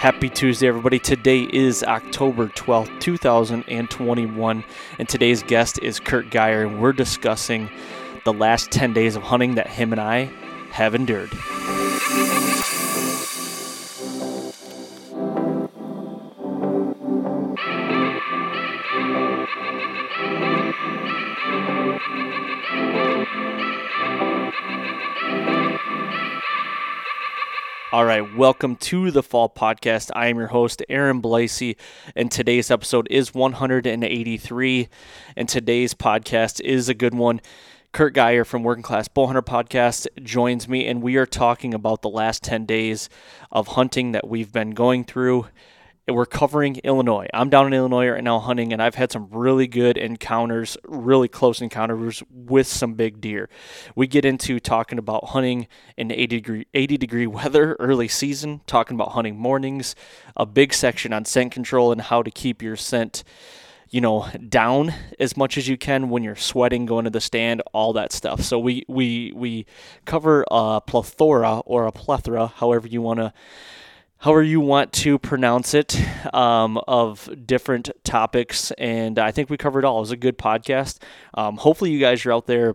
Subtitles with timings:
[0.00, 0.98] Happy Tuesday, everybody.
[0.98, 4.64] Today is October 12th, 2021,
[4.98, 7.68] and today's guest is Curt Geier, and we're discussing
[8.24, 10.32] the last 10 days of hunting that him and I
[10.70, 11.28] have endured.
[27.92, 30.12] All right, welcome to the Fall Podcast.
[30.14, 31.74] I am your host, Aaron Blasey,
[32.14, 34.88] and today's episode is 183.
[35.36, 37.40] And today's podcast is a good one.
[37.90, 42.08] Curt Geier from Working Class Bowhunter Podcast joins me, and we are talking about the
[42.08, 43.08] last 10 days
[43.50, 45.46] of hunting that we've been going through
[46.14, 47.28] we're covering Illinois.
[47.32, 51.28] I'm down in Illinois right now hunting, and I've had some really good encounters, really
[51.28, 53.48] close encounters with some big deer.
[53.94, 58.94] We get into talking about hunting in 80 degree 80 degree weather early season, talking
[58.94, 59.94] about hunting mornings,
[60.36, 63.24] a big section on scent control and how to keep your scent
[63.90, 67.60] you know down as much as you can when you're sweating going to the stand
[67.72, 69.66] all that stuff so we we we
[70.04, 73.32] cover a plethora or a plethora however you want to
[74.20, 75.98] however you want to pronounce it,
[76.34, 78.70] um, of different topics.
[78.72, 79.98] And I think we covered all.
[79.98, 80.98] It was a good podcast.
[81.34, 82.74] Um, hopefully, you guys are out there,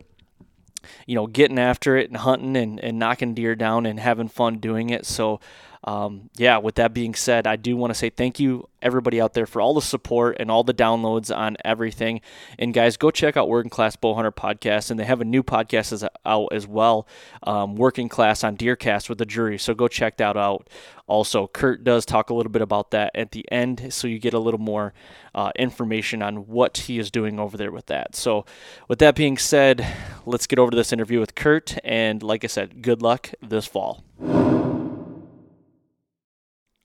[1.05, 4.57] you know, getting after it and hunting and, and knocking deer down and having fun
[4.57, 5.05] doing it.
[5.05, 5.39] So,
[5.85, 9.33] um, yeah, with that being said, I do want to say thank you, everybody out
[9.33, 12.21] there, for all the support and all the downloads on everything.
[12.57, 15.93] And guys, go check out Working Class Bowhunter podcast, and they have a new podcast
[15.93, 17.07] as, out as well,
[17.43, 19.59] um, Working Class on Deercast with the jury.
[19.59, 20.67] So go check that out.
[21.05, 24.33] Also, Curt does talk a little bit about that at the end, so you get
[24.33, 24.91] a little more
[25.35, 28.15] uh, information on what he is doing over there with that.
[28.15, 28.43] So,
[28.87, 29.85] with that being said,
[30.25, 31.77] let's get over to this interview with Curt.
[31.83, 34.03] And like I said, good luck this fall.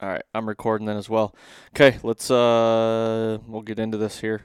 [0.03, 1.35] All right, I'm recording then as well.
[1.75, 4.41] Okay, let's uh we'll get into this here.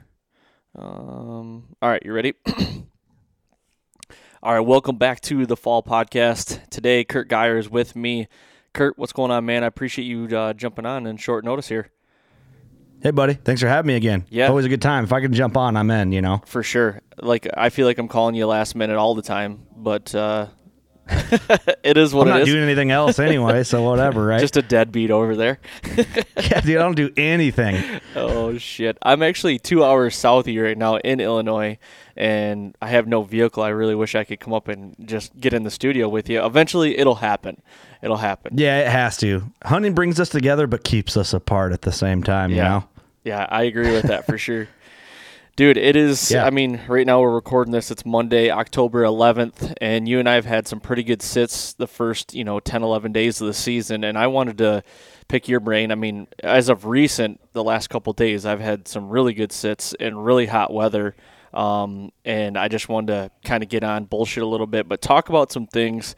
[0.74, 2.34] Um all right, you ready?
[4.42, 6.68] all right, welcome back to the Fall Podcast.
[6.68, 8.28] Today Curt Geier is with me.
[8.74, 9.64] Curt, what's going on, man?
[9.64, 11.90] I appreciate you uh, jumping on in short notice here.
[13.02, 13.32] Hey, buddy.
[13.32, 14.26] Thanks for having me again.
[14.28, 14.48] Yeah.
[14.48, 15.04] Always a good time.
[15.04, 16.42] If I can jump on, I'm in, you know?
[16.46, 17.00] For sure.
[17.18, 20.48] Like, I feel like I'm calling you last minute all the time, but uh,
[21.84, 22.48] it is what I'm it not is.
[22.48, 24.40] doing anything else anyway, so whatever, right?
[24.40, 25.58] Just a deadbeat over there.
[25.96, 27.82] yeah, dude, I don't do anything.
[28.14, 28.98] oh shit!
[29.02, 31.78] I'm actually two hours south of you right now in Illinois,
[32.16, 33.62] and I have no vehicle.
[33.62, 36.44] I really wish I could come up and just get in the studio with you.
[36.44, 37.62] Eventually, it'll happen.
[38.02, 38.58] It'll happen.
[38.58, 39.44] Yeah, it has to.
[39.64, 42.50] Hunting brings us together, but keeps us apart at the same time.
[42.50, 42.68] You Yeah.
[42.68, 42.84] know.
[43.24, 44.68] Yeah, I agree with that for sure.
[45.56, 46.30] Dude, it is.
[46.30, 46.44] Yeah.
[46.44, 47.90] I mean, right now we're recording this.
[47.90, 51.86] It's Monday, October 11th, and you and I have had some pretty good sits the
[51.86, 54.04] first, you know, 10, 11 days of the season.
[54.04, 54.82] And I wanted to
[55.28, 55.92] pick your brain.
[55.92, 59.94] I mean, as of recent, the last couple days, I've had some really good sits
[59.94, 61.16] in really hot weather.
[61.54, 65.00] Um, and I just wanted to kind of get on bullshit a little bit, but
[65.00, 66.14] talk about some things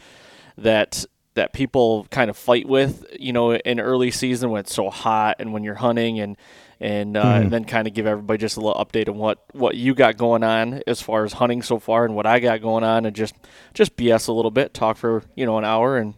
[0.57, 1.05] that
[1.35, 5.37] that people kind of fight with, you know, in early season when it's so hot
[5.39, 6.37] and when you're hunting and
[6.81, 7.43] and, uh, Mm-hmm.
[7.43, 10.17] and then kind of give everybody just a little update on what what you got
[10.17, 13.15] going on as far as hunting so far and what I got going on and
[13.17, 13.35] just
[13.75, 16.15] just BS a little bit, talk for you know an hour and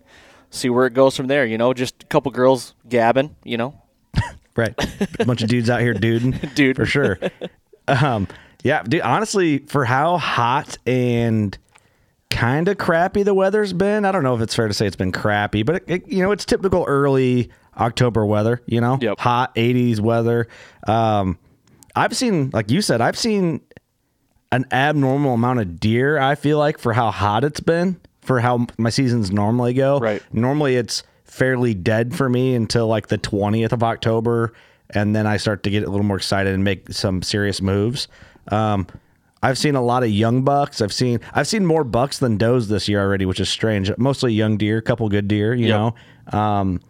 [0.51, 1.47] see where it goes from there.
[1.47, 3.81] You know, just a couple girls gabbing, you know,
[4.57, 4.75] Right.
[5.21, 6.33] A bunch of dudes out here duding.
[6.55, 6.77] Dude.
[6.77, 7.19] For sure.
[7.89, 8.27] Um,
[8.63, 11.57] yeah, dude, honestly, for how hot and
[12.31, 14.97] kind of crappy the weather's been, I don't know if it's fair to say it's
[14.97, 19.19] been crappy, but it, it, you know, it's typical early October weather, you know, Yep.
[19.21, 20.47] hot 80s weather.
[20.87, 21.39] Um,
[21.97, 23.61] I've seen, like you said, I've seen
[24.53, 28.67] an abnormal amount of deer, I feel like, for how hot it's been, for how
[28.79, 29.99] my seasons normally go.
[29.99, 30.23] Right.
[30.33, 34.53] Normally it's fairly dead for me until like the 20th of October.
[34.91, 38.09] And then I start to get a little more excited and make some serious moves.
[38.49, 38.87] Um,
[39.43, 40.81] I've seen a lot of young bucks.
[40.83, 43.91] I've seen I've seen more bucks than does this year already, which is strange.
[43.97, 45.79] Mostly young deer, a couple good deer, you Yep.
[46.33, 46.39] know.
[46.39, 46.81] Um,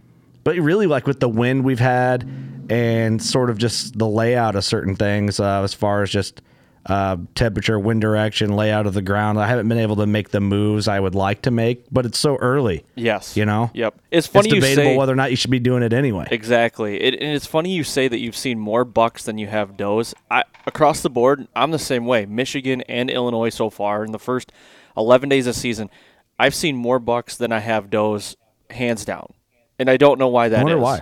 [0.44, 2.28] but really, like with the wind we've had
[2.69, 6.42] and sort of just the layout of certain things, uh, as far as just
[6.87, 10.40] uh, temperature, wind direction, layout of the ground, I haven't been able to make the
[10.40, 11.84] moves I would like to make.
[11.90, 13.70] But it's so early, yes, you know.
[13.75, 14.00] yep.
[14.10, 16.26] It's funny it's you debatable say whether or not you should be doing it anyway.
[16.31, 17.00] Exactly.
[17.00, 20.14] It, and it's funny you say that you've seen more bucks than you have does.
[20.31, 22.25] I, across the board, I'm the same way.
[22.26, 24.52] Michigan and Illinois so far in the first
[24.96, 25.90] 11 days of season,
[26.38, 28.36] I've seen more bucks than I have does,
[28.70, 29.34] hands down.
[29.81, 30.65] And I don't know why that I is.
[30.65, 31.00] wonder why.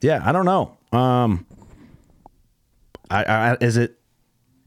[0.00, 0.76] Yeah, I don't know.
[0.98, 1.46] Um,
[3.10, 3.98] I, I is it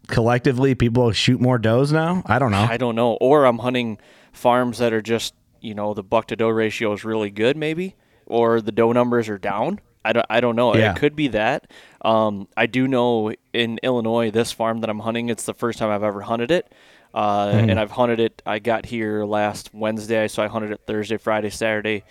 [0.08, 2.24] collectively people shoot more does now?
[2.26, 2.66] I don't know.
[2.70, 3.14] I don't know.
[3.20, 3.98] Or I'm hunting
[4.32, 7.96] farms that are just, you know, the buck to doe ratio is really good, maybe,
[8.26, 9.80] or the doe numbers are down.
[10.06, 10.74] I don't, I don't know.
[10.76, 10.94] Yeah.
[10.94, 11.70] It could be that.
[12.06, 15.90] Um, I do know in Illinois, this farm that I'm hunting, it's the first time
[15.90, 16.72] I've ever hunted it.
[17.14, 18.42] Uh, And I've hunted it.
[18.46, 22.04] I got here last Wednesday, so I hunted it Thursday, Friday, Saturday,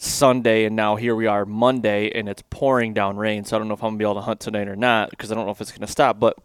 [0.00, 3.44] Sunday, and now here we are Monday, and it's pouring down rain.
[3.44, 5.30] So I don't know if I'm gonna be able to hunt tonight or not because
[5.32, 6.20] I don't know if it's gonna stop.
[6.20, 6.38] But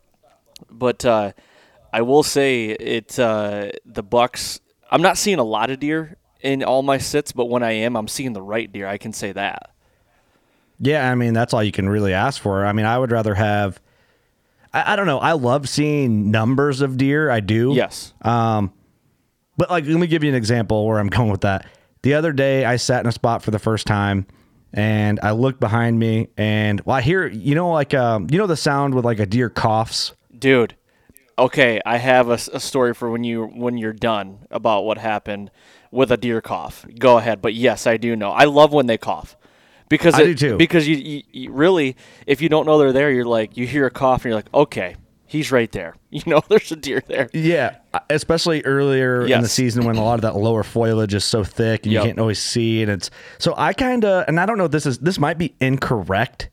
[0.70, 1.34] but uh,
[1.94, 3.18] I will say it.
[3.18, 4.60] Uh, the bucks.
[4.90, 7.96] I'm not seeing a lot of deer in all my sits, but when I am,
[7.96, 8.88] I'm seeing the right deer.
[8.88, 9.70] I can say that.
[10.80, 12.66] Yeah, I mean that's all you can really ask for.
[12.66, 13.80] I mean, I would rather have.
[14.74, 15.20] I, I don't know.
[15.20, 17.30] I love seeing numbers of deer.
[17.30, 17.74] I do.
[17.74, 18.14] Yes.
[18.24, 18.74] Um,
[19.58, 21.68] but like, let me give you an example where I'm going with that.
[22.04, 24.28] The other day, I sat in a spot for the first time,
[24.74, 28.48] and I looked behind me, and well, I hear you know like um, you know
[28.48, 30.14] the sound with like a deer coughs.
[30.38, 30.76] dude.
[31.40, 35.50] Okay, I have a story for when you when you're done about what happened
[35.90, 36.86] with a deer cough.
[37.00, 38.30] Go ahead, but yes, I do know.
[38.30, 39.36] I love when they cough
[39.90, 40.58] because I it- do too.
[40.58, 41.96] Because you, you, you really,
[42.28, 44.54] if you don't know they're there, you're like you hear a cough and you're like,
[44.54, 44.96] okay,
[45.34, 45.96] he's right there.
[46.12, 47.28] You know, there's a deer there.
[47.34, 47.78] Yeah,
[48.10, 51.86] especially earlier in the season when a lot of that lower foliage is so thick
[51.86, 52.04] and Yep.
[52.04, 53.10] you can't always see, and it's
[53.40, 56.52] so I kind of and I don't know if this is this might be incorrect,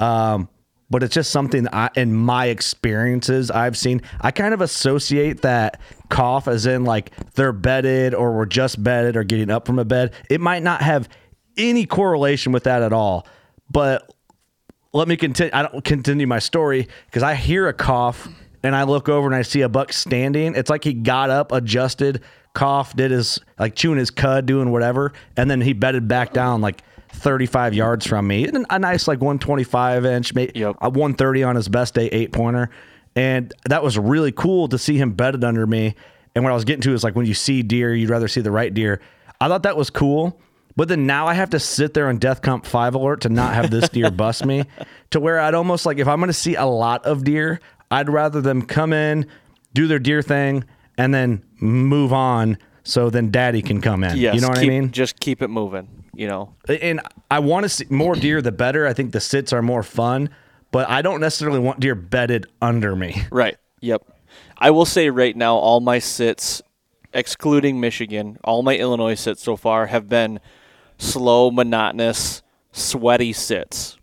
[0.00, 0.48] um,
[0.90, 4.02] but it's just something that I in my experiences I've seen.
[4.20, 9.16] I kind of associate that cough as in like they're bedded or were just bedded
[9.16, 10.12] or getting up from a bed.
[10.28, 11.08] It might not have
[11.56, 13.24] any correlation with that at all,
[13.70, 14.12] but
[14.96, 15.50] let me continue.
[15.52, 18.28] I don't continue my story because I hear a cough
[18.62, 20.54] and I look over and I see a buck standing.
[20.54, 22.22] It's like he got up, adjusted,
[22.54, 26.60] coughed, did his like chewing his cud, doing whatever, and then he bedded back down
[26.60, 28.46] like 35 yards from me.
[28.46, 30.76] And a nice like 125 inch, maybe Yep.
[30.80, 32.70] a 130 on his best day eight pointer.
[33.14, 35.94] And that was really cool to see him bedded under me.
[36.34, 38.42] And what I was getting to is like when you see deer, you'd rather see
[38.42, 39.00] the right deer.
[39.40, 40.38] I thought that was cool.
[40.76, 43.70] But then now I have to sit there on DEFCON 5 alert to not have
[43.70, 44.64] this deer bust me
[45.10, 48.10] to where I'd almost like if I'm going to see a lot of deer, I'd
[48.10, 49.26] rather them come in,
[49.72, 50.64] do their deer thing,
[50.98, 54.16] and then move on so then daddy can come in.
[54.16, 54.92] Yes, you know what keep, I mean?
[54.92, 56.04] Just keep it moving.
[56.14, 58.86] You know, And I want to see more deer, the better.
[58.86, 60.30] I think the sits are more fun,
[60.70, 63.22] but I don't necessarily want deer bedded under me.
[63.30, 63.58] Right.
[63.80, 64.02] Yep.
[64.56, 66.62] I will say right now, all my sits,
[67.12, 70.40] excluding Michigan, all my Illinois sits so far have been
[70.98, 73.96] slow, monotonous, sweaty sits.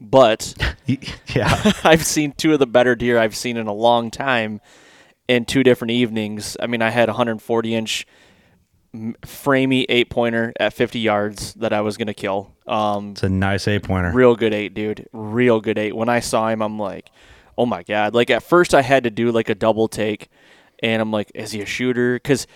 [0.00, 0.54] But
[1.34, 1.72] yeah.
[1.84, 4.60] I've seen two of the better deer I've seen in a long time
[5.28, 6.56] in two different evenings.
[6.58, 8.06] I mean, I had a 140 inch
[9.22, 12.52] framey eight pointer at 50 yards that I was going to kill.
[12.66, 14.10] Um, It's a nice eight pointer.
[14.12, 15.08] Real good eight, dude.
[15.12, 15.94] Real good eight.
[15.94, 17.10] When I saw him, I'm like,
[17.56, 18.14] oh my god.
[18.14, 20.28] Like at first, I had to do like a double take,
[20.82, 22.14] and I'm like, is he a shooter?
[22.14, 22.46] Because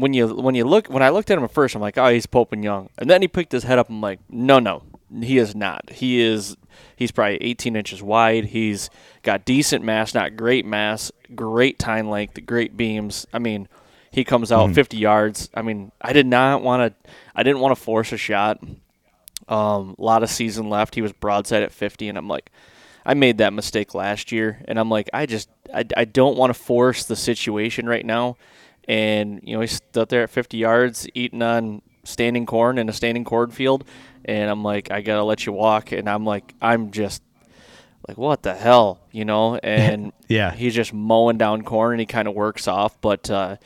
[0.00, 2.08] when you when you look when I looked at him at first, I'm like, oh,
[2.08, 3.88] he's Pope and Young, and then he picked his head up.
[3.88, 4.82] I'm like, no, no,
[5.22, 5.90] he is not.
[5.90, 6.56] He is.
[6.94, 8.46] He's probably 18 inches wide.
[8.46, 8.90] He's
[9.22, 13.26] got decent mass, not great mass, great tine length, great beams.
[13.32, 13.68] I mean,
[14.10, 15.48] He comes out 50 yards.
[15.54, 17.10] I mean, I did not want to.
[17.34, 18.58] I didn't want to force a shot.
[19.48, 20.94] Um, a lot of season left.
[20.94, 22.50] He was broadside at 50, and I'm like,
[23.06, 26.50] I made that mistake last year, and I'm like, I just, I, I don't want
[26.50, 28.36] to force the situation right now.
[28.88, 32.92] And you know, he's out there at 50 yards, eating on standing corn in a
[32.92, 33.84] standing cornfield,
[34.24, 37.22] and I'm like, I gotta let you walk, and I'm like, I'm just
[38.08, 39.56] like, what the hell, you know?
[39.62, 40.52] And Yeah.
[40.52, 42.98] he's just mowing down corn, and he kind of works off.
[43.02, 43.56] But uh,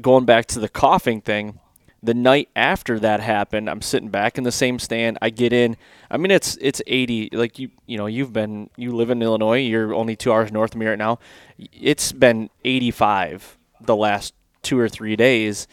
[0.00, 1.58] going back to the coughing thing,
[2.02, 5.18] the night after that happened, I'm sitting back in the same stand.
[5.20, 5.76] I get in.
[6.10, 7.30] I mean, it's it's 80.
[7.32, 9.58] Like you, you know, you've been you live in Illinois.
[9.58, 11.18] You're only two hours north of me right now.
[11.58, 15.66] It's been 85 the last two or three days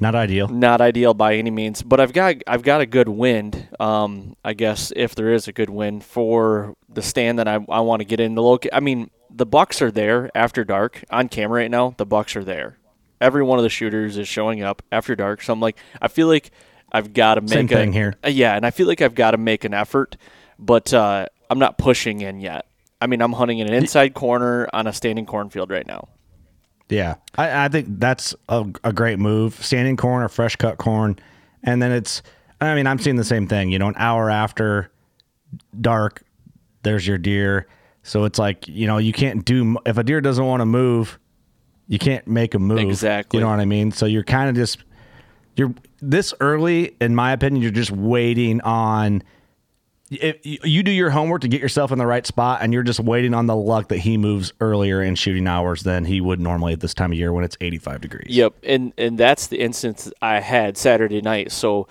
[0.00, 0.48] Not ideal.
[0.48, 3.68] not ideal by any means, but I've got I've got a good wind.
[3.80, 7.80] Um, I guess if there is a good wind for the stand that I, I
[7.80, 8.64] want to get in the loc.
[8.72, 11.94] I mean, the Bucks are there after dark on camera right now.
[11.96, 12.78] The Bucks are there.
[13.20, 15.42] Every one of the shooters is showing up after dark.
[15.42, 16.50] So I'm like, I feel like
[16.92, 18.14] I've got to make Same a, thing here.
[18.24, 20.16] uh, yeah, and I feel like I've got to make an effort,
[20.58, 22.66] but uh, I'm not pushing in yet.
[23.00, 26.08] I mean, I'm hunting in an inside corner on a standing cornfield right now.
[26.94, 29.54] Yeah, I, I think that's a, a great move.
[29.64, 31.18] Standing corn or fresh cut corn,
[31.62, 32.22] and then it's.
[32.60, 33.70] I mean, I'm seeing the same thing.
[33.70, 34.90] You know, an hour after
[35.80, 36.22] dark,
[36.82, 37.66] there's your deer.
[38.02, 41.18] So it's like you know you can't do if a deer doesn't want to move,
[41.88, 42.78] you can't make a move.
[42.78, 43.38] Exactly.
[43.38, 43.90] You know what I mean?
[43.92, 44.84] So you're kind of just
[45.56, 47.62] you're this early, in my opinion.
[47.62, 49.22] You're just waiting on.
[50.10, 53.00] If you do your homework to get yourself in the right spot, and you're just
[53.00, 56.74] waiting on the luck that he moves earlier in shooting hours than he would normally
[56.74, 58.26] at this time of year when it's 85 degrees.
[58.28, 61.52] Yep, and and that's the instance I had Saturday night.
[61.52, 61.88] So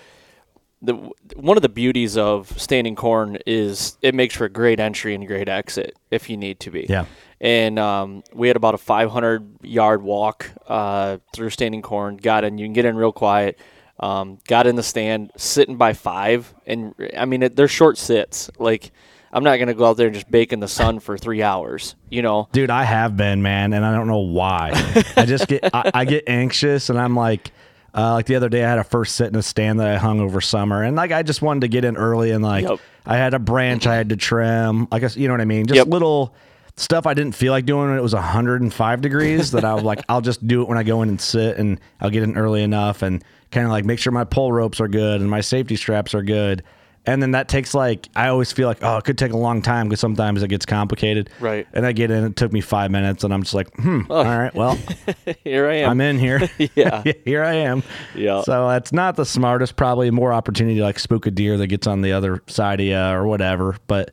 [0.83, 0.93] the
[1.35, 5.25] one of the beauties of standing corn is it makes for a great entry and
[5.25, 6.85] great exit if you need to be.
[6.87, 7.05] Yeah.
[7.39, 12.17] And um, we had about a 500 yard walk uh, through standing corn.
[12.17, 12.57] Got in.
[12.57, 13.57] You can get in real quiet.
[13.99, 18.49] Um, got in the stand, sitting by five, and I mean it, they're short sits.
[18.57, 18.91] Like
[19.31, 21.95] I'm not gonna go out there and just bake in the sun for three hours.
[22.09, 22.49] You know.
[22.51, 24.71] Dude, I have been, man, and I don't know why.
[25.17, 27.51] I just get I, I get anxious, and I'm like,
[27.95, 29.97] uh, like the other day, I had a first sit in a stand that I
[29.97, 32.79] hung over summer, and like I just wanted to get in early, and like Yep.
[33.05, 34.87] I had a branch I had to trim.
[34.91, 35.67] I guess you know what I mean.
[35.67, 35.87] Just Yep.
[35.87, 36.33] little
[36.75, 39.51] stuff I didn't feel like doing when it was 105 degrees.
[39.51, 41.79] that I was like, I'll just do it when I go in and sit, and
[41.99, 44.87] I'll get in early enough, and kind of like make sure my pull ropes are
[44.87, 46.63] good and my safety straps are good.
[47.05, 49.61] And then that takes like I always feel like oh it could take a long
[49.61, 51.29] time because sometimes it gets complicated.
[51.41, 51.67] Right.
[51.73, 54.23] And I get in, it took me five minutes, and I'm just like, hmm, all
[54.23, 54.79] right, well,
[55.43, 55.89] Here I am.
[55.91, 56.49] I'm in here.
[56.75, 57.03] Yeah.
[57.25, 57.83] here I am.
[58.15, 58.41] Yeah.
[58.43, 61.87] So it's not the smartest, probably more opportunity to like spook a deer that gets
[61.87, 63.75] on the other side of you or whatever.
[63.87, 64.11] But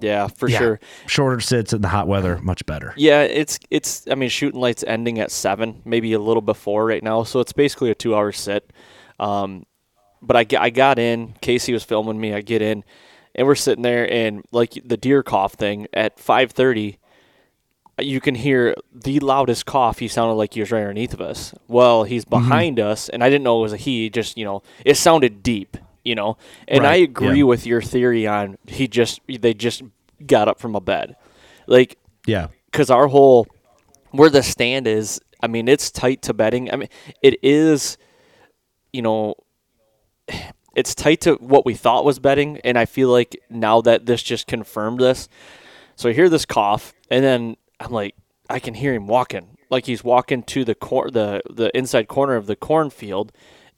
[0.00, 0.80] yeah, for yeah, sure.
[1.06, 2.94] shorter sits in the hot weather, much better.
[2.96, 4.04] Yeah, it's it's.
[4.10, 7.24] I mean, shooting lights ending at seven, maybe a little before right now.
[7.24, 8.72] So it's basically a two-hour sit.
[9.20, 9.66] Um,
[10.22, 11.34] but I, I got in.
[11.40, 12.34] Casey was filming me.
[12.34, 12.84] I get in,
[13.34, 16.98] and we're sitting there, and like the deer cough thing at five thirty,
[17.98, 19.98] you can hear the loudest cough.
[19.98, 21.54] He sounded like he was right underneath of us.
[21.66, 24.10] Well, he's behind us, and I didn't know it was a he.
[24.10, 25.76] Just you know, it sounded deep.
[26.08, 27.44] You know, and I agree yeah.
[27.44, 29.82] with your theory on he just they just
[30.26, 31.16] got up from a bed,
[31.66, 32.46] like Yeah.
[32.72, 33.46] because our whole
[34.12, 36.72] where the stand is i mean it's tight to bedding.
[36.72, 36.88] I mean
[37.20, 37.98] it is
[38.90, 39.34] you know
[40.74, 44.22] it's tight to what we thought was betting, and i feel like now that this
[44.22, 45.28] just confirmed this
[45.94, 48.14] so i hear this cough and then i'm like
[48.48, 49.58] i can hear him walking.
[49.70, 53.32] Like he's walking to the cor- the the inside corner of the cornfield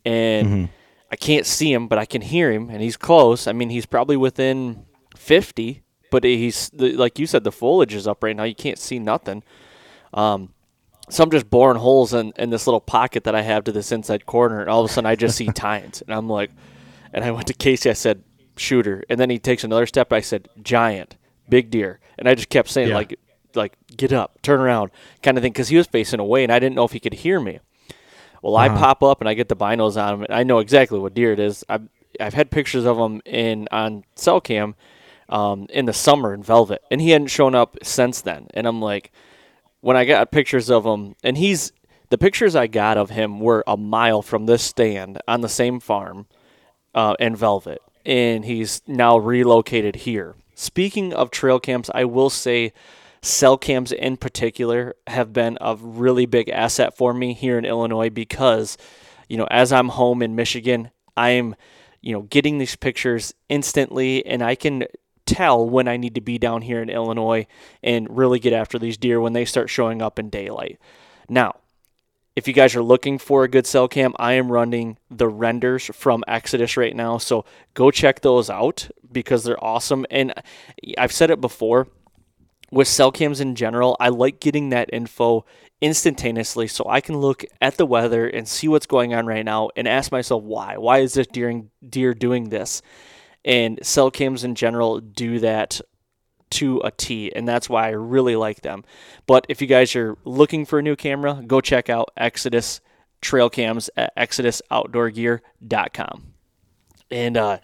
[0.05, 0.65] and mm-hmm.
[1.11, 3.87] I can't see him but i can hear him and he's close i mean he's
[3.87, 4.85] probably within
[5.17, 8.99] 50 but he's like you said the foliage is up right now you can't see
[8.99, 9.43] nothing
[10.13, 10.53] um,
[11.09, 13.93] so I'm just boring holes in, in this little pocket that I have to this
[13.93, 16.51] inside corner, and all of a sudden I just see tines, and I'm like,
[17.13, 18.23] and I went to Casey, I said,
[18.57, 21.17] shooter, and then he takes another step, I said, giant,
[21.49, 22.95] big deer, and I just kept saying Yeah.
[22.95, 23.19] like,
[23.55, 24.91] like get up, turn around,
[25.23, 27.15] kind of thing, because he was facing away, and I didn't know if he could
[27.15, 27.59] hear me.
[28.43, 30.99] Well, I pop up and I get the binos on him, and I know exactly
[30.99, 31.65] what deer it is.
[31.69, 34.75] I've I've had pictures of him in on cell cam,
[35.29, 38.81] um, in the summer in velvet, and he hadn't shown up since then, and I'm
[38.81, 39.13] like
[39.81, 41.73] when I got pictures of him, and he's
[42.11, 45.79] the pictures I got of him were a mile from this stand on the same
[45.79, 46.27] farm
[46.95, 50.35] uh, in Velvet, and he's now relocated here.
[50.55, 52.73] Speaking of trail cams, I will say
[53.23, 58.11] cell cams in particular have been a really big asset for me here in Illinois
[58.11, 58.79] because,
[59.29, 61.55] you know, as I'm home in Michigan, I'm,
[62.01, 64.85] you know, getting these pictures instantly, and I can
[65.27, 67.47] tell when I need to be down here in Illinois
[67.83, 70.79] and really get after these deer when they start showing up in daylight.
[71.29, 71.57] Now,
[72.37, 75.85] if you guys are looking for a good cell cam, I am running the renders
[75.93, 77.19] from Exodus right now.
[77.19, 80.07] So go check those out because they're awesome.
[80.11, 80.33] And
[80.97, 81.89] I've said it before
[82.71, 85.45] with cell cams in general, I like getting that info
[85.81, 89.71] instantaneously so I can look at the weather and see what's going on right now
[89.77, 90.77] and ask myself why.
[90.77, 92.83] Why is this deer, deer doing this?
[93.45, 95.81] And cell cams in general do that
[96.51, 98.85] to a T, and that's why I really like them.
[99.27, 102.81] But if you guys are looking for a new camera, go check out Exodus
[103.21, 106.27] trail cams at exodusoutdoorgear.com.
[107.11, 107.59] And uh,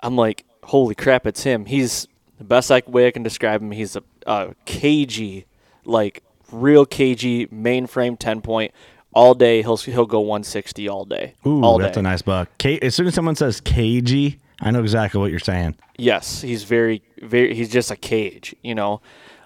[0.00, 1.66] I'm like, holy crap, it's him.
[1.66, 2.08] He's
[2.38, 3.70] the best way I can describe him.
[3.70, 5.46] He's a, a cagey,
[5.84, 6.22] like
[6.52, 8.72] real cagey mainframe 10 point.
[9.12, 11.34] All day he'll he'll go 160 all day.
[11.44, 12.00] Ooh, all that's day.
[12.00, 12.48] a nice buck.
[12.62, 15.74] Ca- as soon as someone says cagey, I know exactly what you're saying.
[15.98, 17.54] Yes, he's very, very.
[17.54, 19.00] He's just a cage, you know.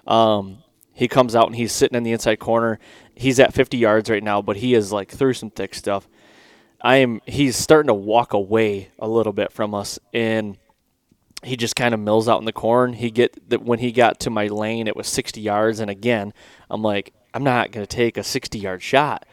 [0.05, 0.59] Um,
[0.93, 2.79] he comes out and he's sitting in the inside corner.
[3.15, 6.07] He's at 50 yards right now, but he is like through some thick stuff.
[6.79, 7.21] I am.
[7.25, 10.57] He's starting to walk away a little bit from us, and
[11.45, 12.93] he just kind of mills out in the corn.
[12.93, 16.33] He get that when he got to my lane, it was 60 yards, and again,
[16.69, 19.25] I'm like, I'm not going to take a 60 yard shot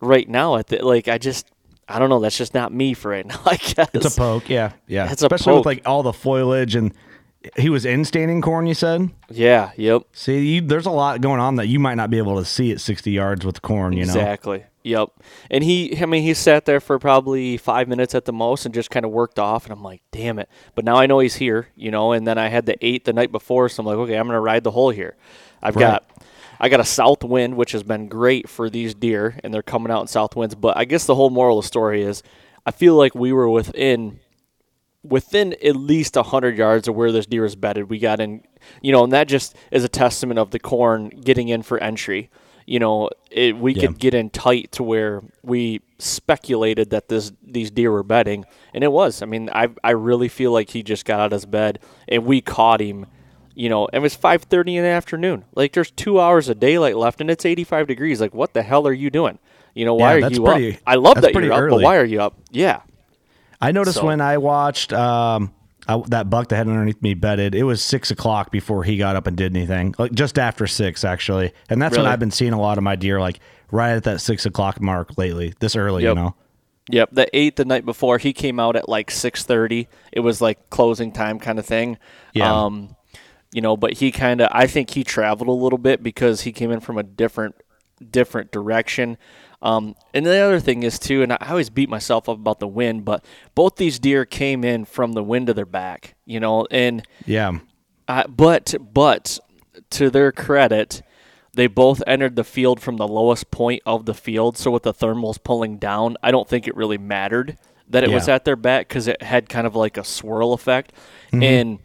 [0.00, 0.56] right now.
[0.56, 1.50] At the like, I just
[1.88, 2.20] I don't know.
[2.20, 3.40] That's just not me for right now.
[3.44, 5.10] I guess It's a poke, yeah, yeah.
[5.10, 6.94] It's Especially with like all the foliage and
[7.56, 8.66] he was in standing corn.
[8.66, 9.10] You said.
[9.28, 9.72] Yeah.
[9.76, 10.02] Yep.
[10.12, 12.72] See, you, there's a lot going on that you might not be able to see
[12.72, 13.92] at 60 yards with corn.
[13.92, 14.12] You know.
[14.12, 14.64] Exactly.
[14.84, 15.10] Yep.
[15.50, 18.74] And he, I mean, he sat there for probably five minutes at the most and
[18.74, 19.64] just kind of worked off.
[19.64, 20.48] And I'm like, damn it.
[20.74, 22.12] But now I know he's here, you know.
[22.12, 24.40] And then I had the eight the night before, so I'm like, okay, I'm gonna
[24.40, 25.16] ride the hole here.
[25.62, 25.82] I've Right.
[25.82, 26.10] got,
[26.58, 29.92] I got a south wind, which has been great for these deer, and they're coming
[29.92, 30.54] out in south winds.
[30.56, 32.22] But I guess the whole moral of the story is,
[32.66, 34.18] I feel like we were within
[35.04, 37.90] within at least 100 yards of where this deer is bedded.
[37.90, 38.42] We got in,
[38.80, 42.30] you know, and that just is a testament of the corn getting in for entry.
[42.72, 43.82] You know, it, we Yeah.
[43.88, 48.82] could get in tight to where we speculated that this these deer were bedding, and
[48.82, 49.20] it was.
[49.20, 52.24] I mean, I I really feel like he just got out of his bed and
[52.24, 53.04] we caught him.
[53.54, 55.44] You know, it was 5:30 in the afternoon.
[55.54, 58.22] Like there's two hours of daylight left, and it's 85 degrees.
[58.22, 59.38] Like, what the hell are you doing?
[59.74, 60.80] You know, why Yeah, are you pretty- up?
[60.86, 61.76] I love that you're up, early.
[61.82, 62.36] but why are you up?
[62.50, 62.80] Yeah,
[63.60, 65.52] I noticed So- when I watched um,
[65.88, 69.16] I, that buck that had underneath me bedded, it was six o'clock before he got
[69.16, 69.94] up and did anything.
[69.98, 72.94] Like just after six, actually, and that's when I've been seeing a lot of my
[72.96, 73.40] deer like
[73.70, 75.54] right at that six o'clock mark lately.
[75.60, 76.10] This early, Yep.
[76.16, 76.34] you know.
[76.90, 79.88] Yep, the eight the night before he came out at like six thirty.
[80.12, 81.96] It was like closing time kind of thing.
[82.32, 82.64] Yeah.
[82.64, 82.96] Um,
[83.52, 86.52] you know, but he kind of I think he traveled a little bit because he
[86.52, 87.54] came in from a different
[88.10, 89.16] different direction.
[89.62, 92.66] Um, and the other thing is too, and I always beat myself up about the
[92.68, 96.14] wind, but both these deer came in from the wind to their back.
[96.26, 97.58] You know, and Yeah,
[98.28, 99.38] but but
[99.90, 101.02] to their credit,
[101.54, 104.58] they both entered the field from the lowest point of the field.
[104.58, 107.56] So with the thermals pulling down, I don't think it really mattered
[107.88, 110.92] that it was at their back because it had kind of like a swirl effect,
[111.42, 111.78] and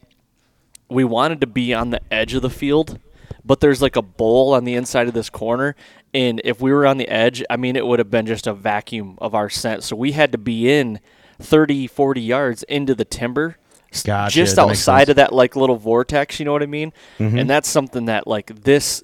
[0.89, 2.99] we wanted to be on the edge of the field.
[3.43, 5.75] But there's like a bowl on the inside of this corner,
[6.13, 8.53] and if we were on the edge, I mean, it would have been just a
[8.53, 9.83] vacuum of our scent.
[9.83, 10.99] So we had to be in
[11.39, 13.57] 30, 40 yards into the timber,
[14.03, 16.39] Gotcha, just outside of that like little vortex.
[16.39, 16.93] You know what I mean?
[17.37, 19.03] And that's something that like this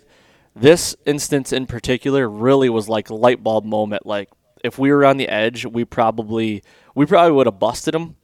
[0.56, 4.06] this instance in particular really was like a light bulb moment.
[4.06, 4.30] Like
[4.64, 6.64] if we were on the edge, we probably
[6.96, 8.16] we probably would have busted him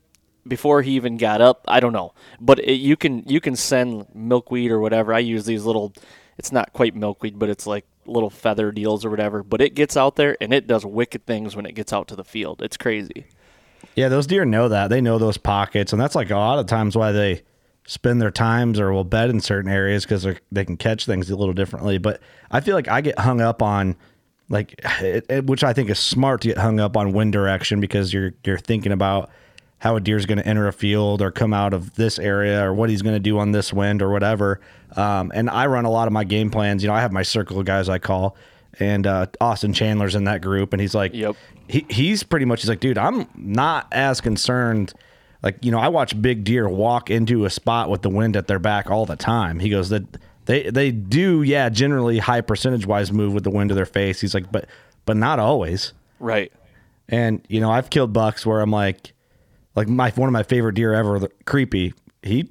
[0.48, 1.64] before he even got up.
[1.68, 5.14] I don't know, but it, you can you can send milkweed or whatever.
[5.14, 5.94] I use these little.
[6.38, 9.44] It's not quite milkweed, but it's like little feather deals or whatever.
[9.44, 12.16] But it gets out there and it does wicked things when it gets out to
[12.16, 12.62] the field.
[12.62, 13.26] It's crazy.
[13.96, 14.10] yeah.
[14.10, 16.96] Those deer know that they know those pockets, and that's like a lot of times
[16.96, 17.42] why they
[17.88, 21.36] spend their times or will bed in certain areas because they can catch things a
[21.36, 21.98] little differently.
[21.98, 23.96] But I feel like I get hung up on
[24.50, 27.80] like it, it- which I think is smart to get hung up on wind direction
[27.80, 29.30] because you're you're thinking about
[29.80, 32.74] how a deer's going to enter a field or come out of this area or
[32.74, 34.60] what he's going to do on this wind or whatever.
[34.96, 36.84] Um, and I run a lot of my game plans.
[36.84, 38.36] You know, I have my circle of guys I call,
[38.80, 41.36] and uh, Austin Chandler's in that group, and he's like, Yep.
[41.68, 44.94] he, he's pretty much he's like, dude, I'm not as concerned.
[45.42, 48.48] Like, you know, I watch big deer walk into a spot with the wind at
[48.48, 49.60] their back all the time.
[49.60, 50.04] He goes that
[50.46, 54.20] they they do, yeah, generally high percentage wise move with the wind to their face.
[54.20, 54.66] He's like, but
[55.06, 55.94] but not always.
[56.20, 56.52] Right.
[57.08, 59.14] And you know, I've killed bucks where I'm like,
[59.76, 61.94] like my one of my favorite deer ever, the creepy.
[62.22, 62.50] He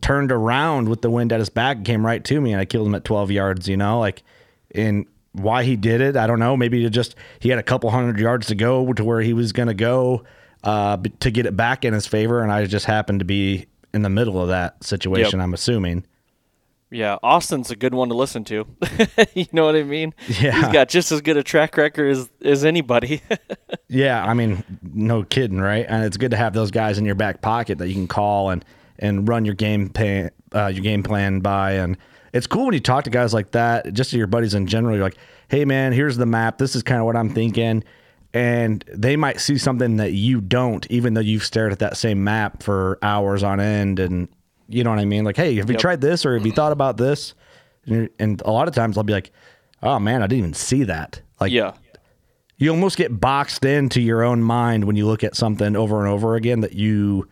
[0.00, 2.64] turned around with the wind at his back, and came right to me, and I
[2.64, 3.68] killed him at 12 yards.
[3.68, 4.22] You know, like,
[4.74, 6.56] and why he did it, I don't know.
[6.56, 9.68] Maybe just he had a couple hundred yards to go to where he was going
[9.68, 10.24] to go
[10.62, 14.02] uh, to get it back in his favor, and I just happened to be in
[14.02, 15.38] the middle of that situation.
[15.38, 15.44] Yep.
[15.44, 16.04] I'm assuming.
[16.94, 17.18] Yeah.
[17.22, 18.66] Austin's a good one to listen to.
[19.34, 20.14] you know what I mean?
[20.40, 20.52] Yeah.
[20.52, 23.22] He's got just as good a track record as, as anybody.
[23.94, 25.86] Yeah, I mean, no kidding, right?
[25.88, 28.50] And it's good to have those guys in your back pocket that you can call
[28.50, 28.64] and
[28.98, 31.72] and run your game plan, uh, your game plan by.
[31.72, 31.96] And
[32.32, 34.96] it's cool when you talk to guys like that, just to your buddies in general.
[34.96, 36.58] You're like, hey man, here's the map.
[36.58, 37.84] This is kind of what I'm thinking.
[38.32, 42.24] And they might see something that you don't, even though you've stared at that same
[42.24, 44.00] map for hours on end.
[44.00, 44.28] And
[44.68, 45.24] you know what I mean?
[45.24, 45.80] Like, hey, have you Yep.
[45.80, 47.34] tried this or have you thought about this?
[47.86, 49.30] And, and a lot of times I'll be like,
[49.82, 51.20] oh man, I didn't even see that.
[51.40, 51.72] Like, yeah.
[52.56, 56.08] you almost get boxed into your own mind when you look at something over and
[56.08, 57.28] over again that you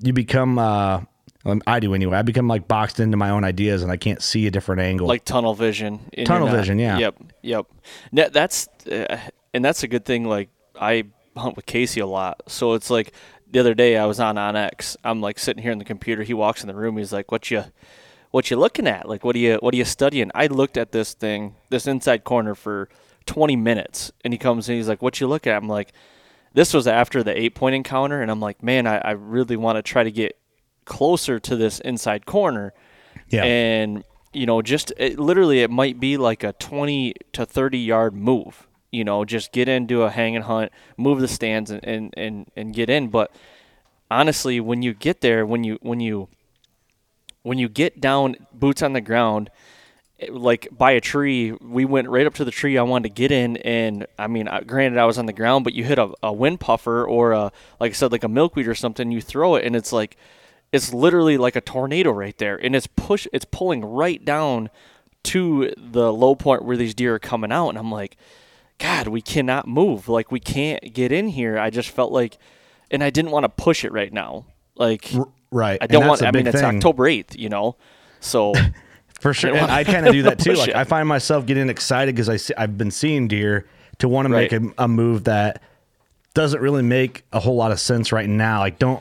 [0.00, 1.00] you become uh
[1.44, 2.18] um, I do anyway.
[2.18, 5.08] I become like boxed into my own ideas and I can't see a different angle.
[5.08, 5.98] like tunnel vision.
[6.24, 6.98] Tunnel vision, yeah.
[6.98, 7.66] Yep, yep.
[8.12, 9.18] That's uh,
[9.52, 10.24] and that's a good thing.
[10.24, 11.04] Like I
[11.36, 13.12] hunt with Casey a lot, so it's like
[13.52, 14.96] the other day I was on OnX.
[15.04, 16.22] I'm like sitting here in the computer.
[16.22, 16.96] He walks in the room.
[16.96, 17.64] He's like, "What you,
[18.30, 19.08] what you looking at?
[19.08, 22.24] Like, what are you, what are you studying?" I looked at this thing, this inside
[22.24, 22.88] corner for
[23.26, 24.76] 20 minutes, and he comes in.
[24.76, 25.92] He's like, "What you look at?" I'm like,
[26.54, 29.76] "This was after the eight point encounter," and I'm like, "Man, I, I really want
[29.76, 30.36] to try to get
[30.84, 32.72] closer to this inside corner."
[33.32, 33.44] yeah.
[33.44, 38.14] and you know just it, literally it might be like a 20 to 30 yard
[38.14, 41.84] move you know just get in, do a hang and hunt move the stands and
[41.84, 43.08] and and, and get in.
[43.08, 43.32] But
[44.12, 46.28] honestly when you get there when you when you
[47.42, 49.50] when you get down boots on the ground
[50.20, 53.14] eh, like by a tree we went right up to the tree i wanted to
[53.14, 56.12] get in and i mean granted i was on the ground but you hit a,
[56.22, 57.50] a wind puffer or a
[57.80, 60.16] like i said like a milkweed or something you throw it and it's like
[60.72, 64.68] it's literally like a tornado right there and it's push it's pulling right down
[65.22, 68.16] to the low point where these deer are coming out and i'm like
[68.78, 72.38] god we cannot move like we can't get in here i just felt like
[72.90, 74.44] and i didn't want to push it right now
[74.76, 75.10] like
[75.50, 75.78] right.
[75.80, 77.76] i don't want I mean big it's october 8th you know
[78.20, 78.54] so
[79.22, 79.56] For sure.
[79.56, 80.54] I I kind of do that too.
[80.54, 80.74] Like it.
[80.74, 84.30] I find myself getting excited because I see, I've been seeing deer to want to
[84.30, 85.62] make a, a move that
[86.34, 88.58] doesn't really make a whole lot of sense right now.
[88.58, 89.00] Like don't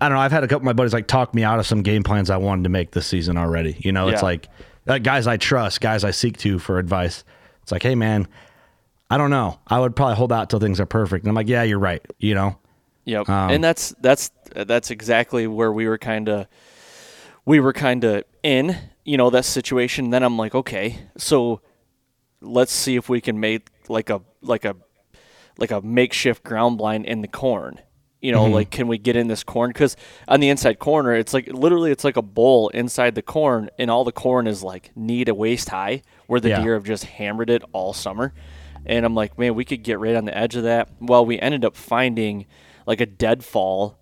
[0.00, 0.22] I don't know.
[0.22, 2.30] I've had a couple of my buddies like talk me out of some game plans
[2.30, 3.76] I wanted to make this season already.
[3.80, 4.28] You know, it's Yeah.
[4.28, 4.48] like
[4.86, 7.22] uh, guys I trust, guys I seek to for advice.
[7.62, 8.26] It's like, hey man,
[9.14, 9.60] I don't know.
[9.68, 11.22] I would probably hold out till things are perfect.
[11.24, 12.02] And I'm like, yeah, you're right.
[12.18, 12.58] You know,
[13.04, 13.28] Yep.
[13.28, 16.48] Um, and that's that's that's exactly where we were kind of
[17.44, 20.10] we were kind of in, you know, that situation.
[20.10, 21.60] Then I'm like, okay, so
[22.40, 24.74] let's see if we can make like a like a
[25.58, 27.78] like a makeshift ground blind in the corn.
[28.20, 28.54] You know, Mm-hmm.
[28.54, 29.68] like can we get in this corn?
[29.70, 29.96] Because
[30.26, 33.90] on the inside corner, it's like literally it's like a bowl inside the corn, and
[33.92, 36.62] all the corn is like knee to waist high, where the Yeah.
[36.62, 38.32] deer have just hammered it all summer.
[38.86, 40.90] And I'm like, man, we could get right on the edge of that.
[41.00, 42.46] Well, we ended up finding
[42.86, 43.98] like a deadfall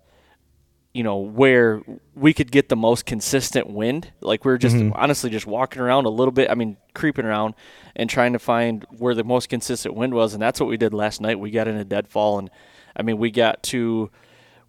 [0.93, 1.81] you know, where
[2.13, 4.11] we could get the most consistent wind.
[4.21, 6.51] Like we were just honestly just walking around a little bit.
[6.51, 7.55] I mean, creeping around
[7.95, 10.93] and trying to find where the most consistent wind was, and that's what we did
[10.93, 11.39] last night.
[11.39, 12.51] We got in a deadfall, and
[12.95, 14.11] I mean, we got to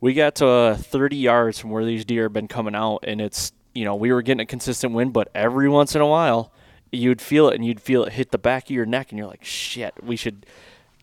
[0.00, 3.20] we got to uh, 30 yards from where these deer have been coming out, and
[3.20, 6.54] it's you know we were getting a consistent wind, but every once in a while
[6.96, 9.28] you'd feel it, and you'd feel it hit the back of your neck, and you're
[9.28, 10.46] like, shit, we should.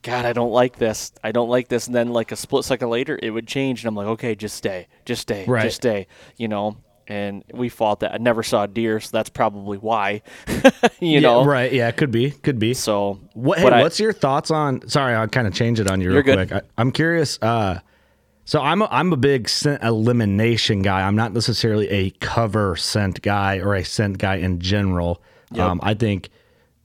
[0.04, 1.12] God, I don't like this.
[1.24, 1.86] I don't like this.
[1.86, 4.56] And then, like a split second later, it would change, and I'm like, okay, just
[4.56, 5.64] stay, just stay, Right.
[5.64, 6.08] just stay.
[6.38, 6.78] You know.
[7.08, 8.14] And we fought that.
[8.14, 10.22] I never saw a deer, so that's probably why.
[10.48, 10.62] you
[11.02, 11.70] Yeah, know, right?
[11.74, 12.74] Yeah, could be, could be.
[12.74, 13.58] So, What?
[13.58, 14.88] Hey, but I- what's your thoughts on?
[14.88, 16.48] Sorry, I'll kind of change it on you real good.
[16.48, 16.64] quick.
[16.64, 17.38] I, I'm curious.
[17.42, 17.80] Uh,
[18.46, 21.02] so I'm a, I'm a big scent elimination guy.
[21.06, 25.22] I'm not necessarily a cover scent guy or a scent guy in general.
[25.52, 25.66] Yep.
[25.66, 26.30] Um, I think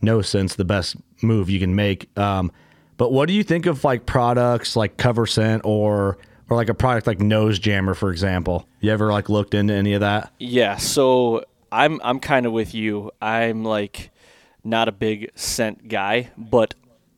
[0.03, 2.17] no scent's the best move you can make.
[2.19, 2.53] Um,
[2.97, 6.75] but what do you think of like products like cover scent or or like a
[6.75, 8.69] product like nose jammer, for example?
[8.81, 10.33] You ever like looked into any of that?
[10.39, 13.11] Yeah, so I'm I'm kind of with you.
[13.21, 14.11] I'm like
[14.65, 16.75] not a big scent guy, but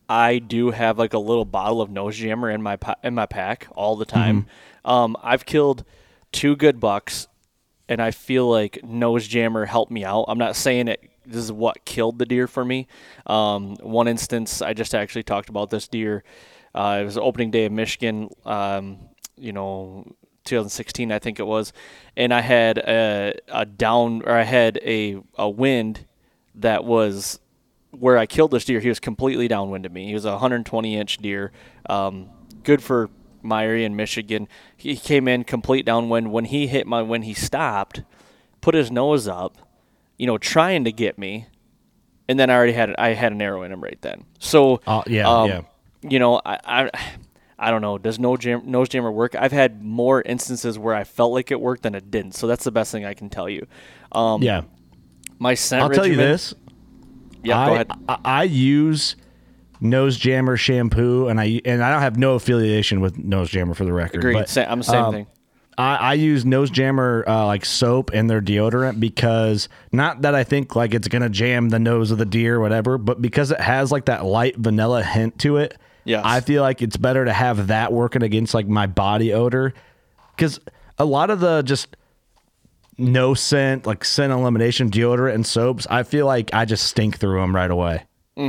[0.07, 3.67] I do have like a little bottle of nose jammer in my in my pack
[3.75, 4.47] all the time.
[4.85, 5.83] Um, I've killed
[6.31, 7.27] two good bucks,
[7.87, 10.25] and I feel like nose jammer helped me out.
[10.27, 11.09] I'm not saying it.
[11.29, 12.87] This is what killed the deer for me.
[13.25, 16.23] Um, one instance, I just actually talked about this deer.
[16.73, 18.29] Uh, it was opening day of Michigan.
[18.45, 18.99] Um,
[19.37, 20.05] you know,
[20.45, 21.73] 2016, I think it was,
[22.17, 26.05] and I had a, a down or I had a a wind
[26.55, 27.39] that was
[27.91, 28.79] where I killed this deer.
[28.79, 30.07] He was completely downwind of me.
[30.07, 31.51] He was a 120 inch deer,
[31.89, 32.29] um,
[32.63, 33.09] good for
[33.41, 34.47] my area in Michigan.
[34.75, 36.31] He came in complete downwind.
[36.31, 38.03] When he hit my when he stopped,
[38.61, 39.57] put his nose up,
[40.19, 41.47] you know, trying to get me,
[42.27, 44.25] and then I already had I had an arrow in him right then.
[44.37, 45.61] So Oh, yeah, um, yeah.
[46.01, 46.91] you know, I, I,
[47.57, 47.97] I don't know.
[47.97, 49.33] Does no jam, nose jammer work?
[49.33, 52.35] I've had more instances where I felt like it worked than it didn't.
[52.35, 53.65] So that's the best thing I can tell you.
[54.11, 54.61] Um, Yeah.
[55.41, 56.53] My scent I'll tell you this.
[57.43, 57.91] Yeah, I, go ahead.
[58.09, 59.15] I, I use
[59.79, 63.85] Nose Jammer shampoo, and I and I don't have no affiliation with Nose Jammer for
[63.85, 64.17] the record.
[64.17, 64.33] Agreed.
[64.33, 65.27] but, I'm the same um, thing.
[65.79, 70.43] I, I use Nose Jammer uh, like soap and their deodorant because not that I
[70.43, 73.61] think like it's gonna jam the nose of the deer or whatever, but because it
[73.61, 75.77] has like that light vanilla hint to it.
[76.03, 76.23] Yes.
[76.25, 79.73] I feel like it's better to have that working against like my body odor
[80.35, 80.59] because
[80.97, 81.95] a lot of the just
[82.97, 87.39] no scent like scent elimination deodorant and soaps, I feel like I just stink through
[87.39, 88.03] them right away.
[88.35, 88.47] No,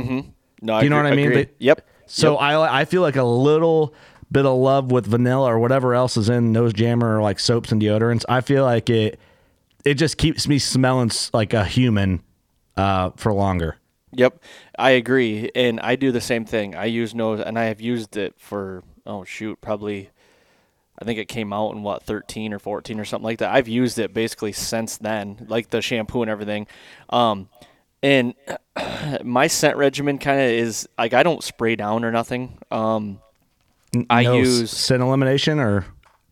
[0.79, 1.27] Do you know what I mean?
[1.31, 1.43] Agree.
[1.45, 1.87] They- yep.
[2.07, 2.41] So Yep.
[2.41, 3.93] I I feel like a little
[4.31, 7.71] bit of love with vanilla or whatever else is in nose jammer or like soaps
[7.71, 8.23] and deodorants.
[8.29, 9.19] I feel like it
[9.83, 12.23] it just keeps me smelling like a human
[12.77, 13.77] uh, for longer.
[14.13, 14.43] Yep,
[14.77, 16.75] I agree, and I do the same thing.
[16.75, 20.09] I use nose, and I have used it for oh shoot, probably.
[20.99, 23.51] I think it came out in what 13 or 14 or something like that.
[23.51, 26.67] I've used it basically since then, like the shampoo and everything.
[27.09, 27.49] Um,
[28.03, 28.35] and
[29.23, 32.59] my scent regimen kind of is like I don't spray down or nothing.
[32.69, 33.19] Um,
[34.09, 35.85] I no use scent elimination or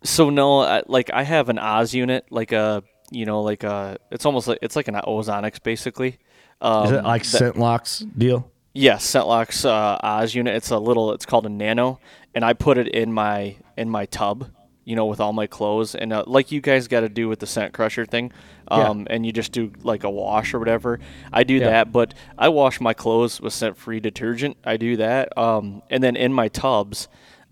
[0.04, 3.98] so no, I, like I have an Oz unit, like a you know, like a
[4.12, 6.17] it's almost like it's like an Ozonics basically.
[6.62, 8.52] Um, is it like that- scent locks deal?
[8.72, 10.56] Yes, ScentLock's uh, Oz unit.
[10.56, 11.12] It's a little.
[11.13, 12.00] It's called a Nano,
[12.36, 14.45] and I put it in my in my tub.
[14.86, 17.39] You know, with all my clothes, and uh, like you guys got to do with
[17.39, 18.32] the scent crusher thing,
[18.69, 21.00] um, and you just do like a wash or whatever.
[21.34, 21.69] I do Yeah.
[21.72, 24.58] that, but I wash my clothes with scent-free detergent.
[24.63, 27.08] I do that, um, and then in my tubs,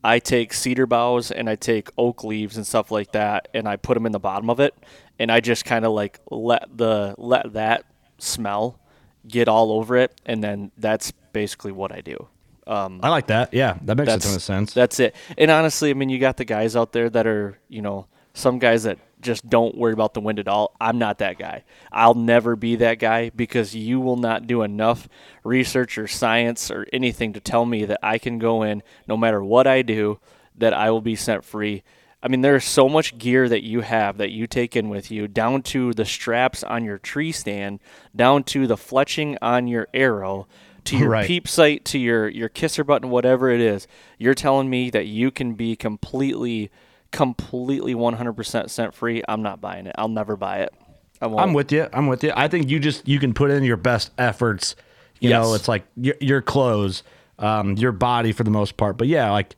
[0.08, 3.76] I take cedar boughs and I take oak leaves and stuff like that, and I
[3.76, 4.74] put them in the bottom of it,
[5.20, 7.84] and I just kind of like let the let that
[8.17, 8.80] smell
[9.28, 12.30] get all over it, and then that's basically what I do.
[12.65, 13.54] Um, I like that.
[13.54, 14.74] Yeah, that makes a ton of sense.
[14.74, 15.13] That's it.
[15.38, 18.60] And honestly, I mean, you got the guys out there that are, you know, some
[18.60, 20.75] guys that just don't worry about the wind at all.
[20.81, 21.63] I'm not that guy.
[21.91, 25.07] I'll never be that guy because you will not do enough
[25.43, 29.43] research or science or anything to tell me that I can go in, no matter
[29.43, 30.19] what I do,
[30.57, 31.83] that I will be scent free.
[32.23, 35.27] I mean, there's so much gear that you have that you take in with you,
[35.27, 37.79] down to the straps on your tree stand,
[38.15, 40.47] down to the fletching on your arrow,
[40.85, 41.27] to your Right.
[41.27, 43.87] peep sight, to your your kisser button, whatever it is.
[44.17, 46.71] You're telling me that you can be completely,
[47.12, 49.24] completely 100% scent free.
[49.28, 49.96] I'm not buying it.
[49.98, 50.74] I'll never buy it.
[51.22, 51.41] I won't.
[51.41, 51.88] I'm with you.
[51.93, 52.32] I'm with you.
[52.36, 54.76] I think you just you can put in your best efforts.
[55.20, 57.02] You know, it's like your, your clothes,
[57.39, 58.98] um, your body for the most part.
[58.98, 59.56] But yeah, like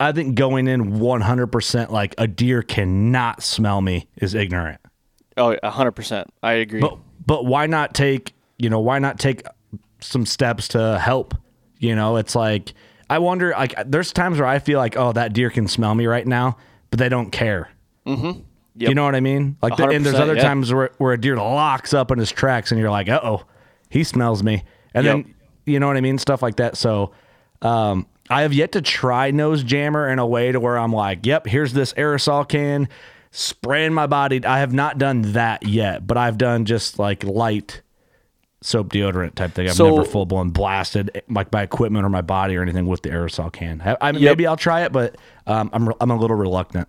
[0.00, 4.80] I think going in 100% like a deer cannot smell me is ignorant.
[5.36, 6.26] Oh, 100%.
[6.42, 6.80] I agree.
[6.80, 9.44] But but why not take you know why not take
[10.00, 11.34] some steps to help?
[11.78, 12.72] You know, it's like
[13.08, 16.06] I wonder like there's times where I feel like oh that deer can smell me
[16.06, 16.56] right now,
[16.90, 17.70] but they don't care.
[18.06, 18.40] Mm-hmm.
[18.76, 18.88] Yep.
[18.88, 19.56] You know what I mean?
[19.62, 22.70] Like, the, and there's other times where where a deer locks up in his tracks,
[22.70, 23.44] and you're like, uh oh,
[23.90, 24.62] he smells me,
[24.94, 25.14] and Yep.
[25.24, 25.34] then
[25.66, 26.76] you know what I mean, stuff like that.
[26.76, 27.12] So.
[27.62, 31.26] Um, I have yet to try nose jammer in a way to where I'm like,
[31.26, 32.88] yep, here's this aerosol can,
[33.32, 34.42] spraying my body.
[34.44, 37.82] I have not done that yet, but I've done just like light
[38.62, 39.66] soap deodorant type thing.
[39.68, 43.02] I've So- never full blown blasted like my equipment or my body or anything with
[43.02, 43.80] the aerosol can.
[43.84, 44.20] I, I, Yep.
[44.20, 46.88] Maybe I'll try it, but um, I'm I'm a little reluctant.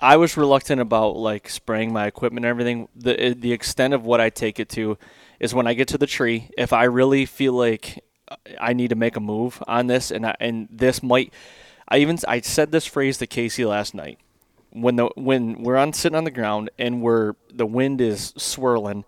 [0.00, 2.88] I was reluctant about like spraying my equipment and everything.
[2.96, 4.96] The eh, the extent of what I take it to
[5.38, 6.50] is when I get to the tree.
[6.56, 10.26] If I really feel like uh, I need to make a move on this, and
[10.26, 11.32] I, and this might,
[11.88, 14.18] I even I said this phrase to Casey last night
[14.70, 19.04] when the when we're on sitting on the ground and we're the wind is swirling,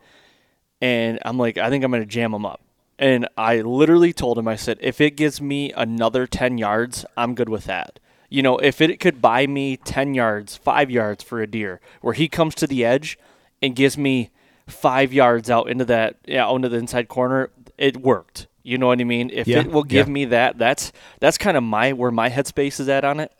[0.81, 2.61] and I'm like I think I'm gonna jam him up.
[2.99, 7.35] And I literally told him, I said, if it gives me another 10 yards, I'm
[7.35, 7.99] good with that.
[8.33, 12.15] You know, if it could buy me 10 yards, five yards for a deer, where
[12.15, 13.19] he comes to the edge
[13.61, 14.31] and gives me
[14.67, 18.47] five yards out into that, yeah, into the inside corner, it worked.
[18.63, 19.29] You know what I mean?
[19.31, 20.13] If Yeah, it will give yeah.
[20.13, 23.33] me that, that's that's kind of my where my headspace is at on it.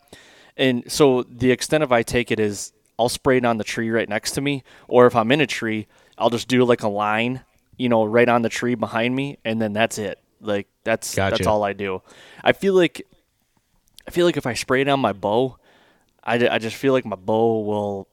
[0.57, 3.89] And so the extent of I take it is I'll spray it on the tree
[3.89, 5.87] right next to me, or if I'm in a tree,
[6.19, 7.41] I'll just do like a line,
[7.77, 10.19] you know, right on the tree behind me, and then that's it.
[10.39, 12.03] Like that's that's all I do.
[12.43, 13.07] I feel like
[14.07, 15.57] I feel like if I spray on my bow,
[16.23, 18.07] I, I just feel like my bow will.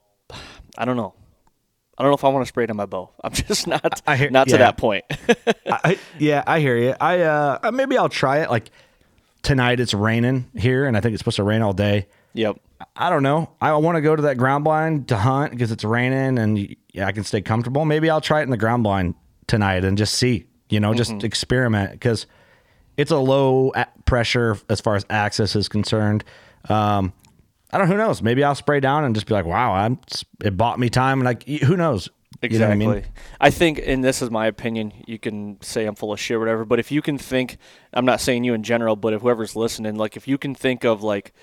[0.77, 1.13] I don't know.
[1.97, 3.11] I don't know if I want to spray it on my bow.
[3.23, 4.57] I'm just not I hear- not to yeah.
[4.57, 5.05] that point.
[5.67, 6.95] I, yeah, I hear you.
[6.99, 8.49] I uh maybe I'll try it.
[8.49, 8.71] Like
[9.43, 12.07] tonight, it's raining here, and I think it's supposed to rain all day.
[12.33, 12.57] yep.
[12.95, 13.51] I don't know.
[13.61, 17.05] I want to go to that ground blind to hunt because it's raining and yeah,
[17.05, 17.85] I can stay comfortable.
[17.85, 19.13] Maybe I'll try it in the ground blind
[19.45, 22.25] tonight and just see, you know, just experiment because
[22.97, 23.71] it's a low
[24.05, 26.23] pressure as far as access is concerned.
[26.69, 27.13] Um,
[27.71, 27.87] I don't.
[27.87, 28.21] Who knows?
[28.21, 29.99] Maybe I'll spray down and just be like, "Wow, I'm."
[30.43, 32.09] It bought me time, and like, who knows?
[32.41, 32.85] You know Exactly.
[32.87, 33.05] I mean?
[33.39, 34.93] I think, and this is my opinion.
[35.05, 36.65] You can say I'm full of shit, or whatever.
[36.65, 37.57] But if you can think,
[37.93, 40.83] I'm not saying you in general, but if whoever's listening, like if you can think
[40.83, 41.33] of like,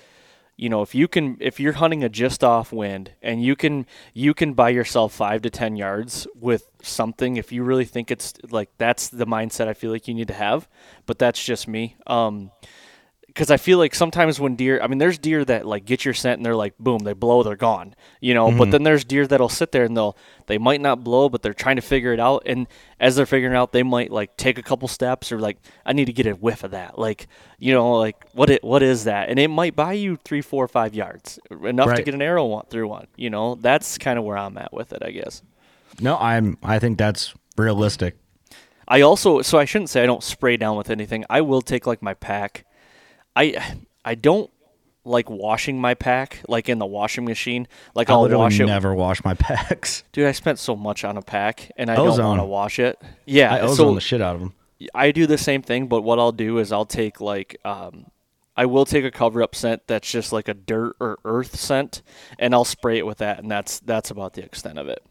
[0.59, 3.85] you know, if you can, if you're hunting a just off wind, and you can,
[4.13, 7.37] you can buy yourself five to ten yards with something.
[7.37, 10.33] If you really think it's like that's the mindset I feel like you need to
[10.33, 10.67] have.
[11.05, 11.95] But that's just me.
[12.05, 12.51] Um,
[13.29, 16.13] because I feel like sometimes when deer, I mean, there's deer that like get your
[16.13, 18.49] scent and they're like, boom, they blow, they're gone, you know.
[18.49, 18.71] But mm-hmm.
[18.71, 21.75] then there's deer that'll sit there and they'll, they might not blow, but they're trying
[21.77, 22.43] to figure it out.
[22.45, 22.67] And
[22.99, 25.93] as they're figuring it out, they might like take a couple steps or like, I
[25.93, 27.27] need to get a whiff of that, like,
[27.59, 29.29] you know, like what it, what is that?
[29.29, 32.65] And it might buy you three, four, five yards, enough to get an arrow one,
[32.69, 33.07] through one.
[33.15, 35.43] You know, that's kind of where I'm at with it, I guess.
[36.01, 36.57] No, I'm.
[36.63, 38.15] I think that's realistic.
[38.87, 41.25] I also so I shouldn't say I don't spray down with anything.
[41.29, 42.65] I will take like my pack.
[43.39, 44.51] I I don't
[45.05, 47.67] like washing my pack like in the washing machine.
[47.95, 48.65] Like I I'll literally wash it.
[48.65, 50.03] never wash my packs.
[50.11, 53.01] Dude, I spent so much on a pack and I don't want to wash it.
[53.25, 54.53] Yeah, I ozone so the shit out of them.
[54.93, 58.07] I do the same thing, but what I'll do is I'll take like um
[58.57, 62.01] I will take a cover up scent that's just like a dirt or earth scent
[62.37, 65.01] and I'll spray it with that and that's that's about the extent of it.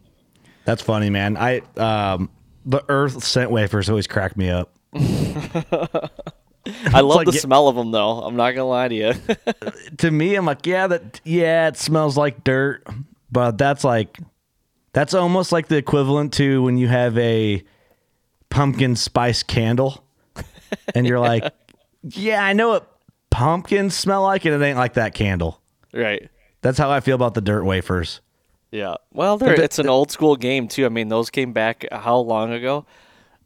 [0.65, 1.35] That's funny, man.
[1.35, 2.29] I um
[2.63, 4.71] the Earth scent wafers always crack me up.
[6.93, 8.21] I love like the smell of them though.
[8.21, 9.13] I'm not going to lie to you.
[9.99, 12.85] To me, I'm like, yeah, that yeah, it smells like dirt,
[13.31, 14.17] but that's like
[14.93, 17.63] that's almost like the equivalent to when you have a
[18.49, 20.03] pumpkin spice candle,
[20.95, 21.53] and you're like,
[22.03, 22.89] yeah, I know what
[23.29, 25.61] pumpkins smell like, and it ain't like that candle.
[25.93, 26.29] right.
[26.61, 28.19] That's how I feel about the dirt wafers.
[28.71, 28.95] Yeah.
[29.13, 30.85] Well, the- it's an old school game too.
[30.85, 32.85] I mean, those came back how long ago?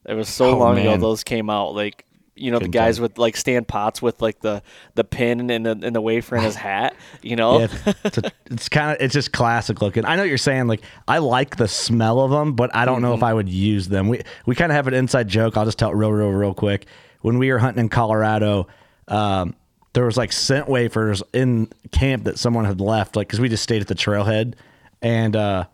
[0.06, 1.76] It was so Oh, long ago those came out.
[1.76, 3.04] Like you know, Couldn't the guys tell.
[3.04, 4.64] with like Stan Potts with like the
[4.96, 6.96] the pin and the and the wafer in his hat.
[7.22, 7.60] You know.
[7.60, 7.68] Yeah,
[8.06, 10.06] it's, it's kind of it's just classic looking.
[10.06, 10.68] I know what you're saying.
[10.68, 13.88] Like I like the smell of them, but I don't know if I would use
[13.88, 14.08] them.
[14.10, 15.58] We we kind of have an inside joke.
[15.58, 16.88] I'll just tell it real, real, real quick.
[17.22, 18.68] When we were hunting in Colorado,
[19.08, 19.56] um,
[19.94, 23.64] there was like scent wafers in camp that someone had left, like because we just
[23.64, 24.56] stayed at the trailhead,
[25.02, 25.66] and uh,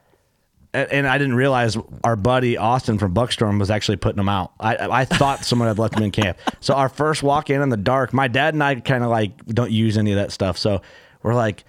[0.74, 4.52] and, and I didn't realize our buddy Austin from Buckstorm was actually putting them out.
[4.60, 6.38] I I thought someone had left them in camp.
[6.62, 9.46] So our first walk in in the dark, my dad and I kind of like
[9.46, 10.58] don't use any of that stuff.
[10.58, 10.82] So
[11.24, 11.64] we're like,